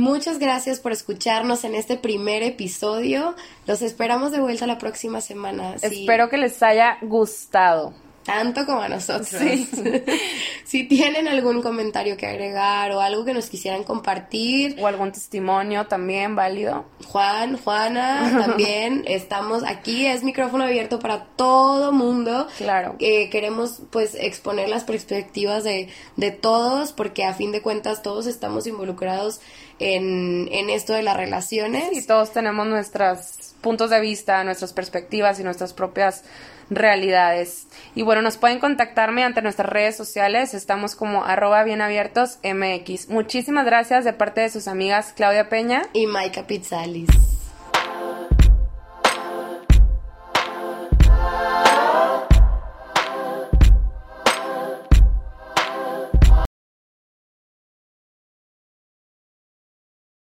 [0.00, 3.34] Muchas gracias por escucharnos en este primer episodio.
[3.66, 5.74] Los esperamos de vuelta la próxima semana.
[5.82, 7.94] Espero que les haya gustado
[8.28, 9.30] tanto como a nosotros.
[10.64, 14.76] si tienen algún comentario que agregar o algo que nos quisieran compartir.
[14.78, 16.84] O algún testimonio también válido.
[17.06, 20.04] Juan, Juana, también estamos aquí.
[20.04, 22.46] Es micrófono abierto para todo mundo.
[22.58, 22.96] Claro.
[22.98, 28.26] Eh, queremos pues exponer las perspectivas de, de todos porque a fin de cuentas todos
[28.26, 29.40] estamos involucrados
[29.78, 31.96] en, en esto de las relaciones.
[31.96, 36.24] Y todos tenemos nuestros puntos de vista, nuestras perspectivas y nuestras propias
[36.70, 37.66] realidades.
[37.94, 40.54] Y bueno, nos pueden contactar mediante nuestras redes sociales.
[40.54, 43.08] Estamos como arroba bienabiertos MX.
[43.08, 47.37] Muchísimas gracias de parte de sus amigas Claudia Peña y Maika Pizzalis.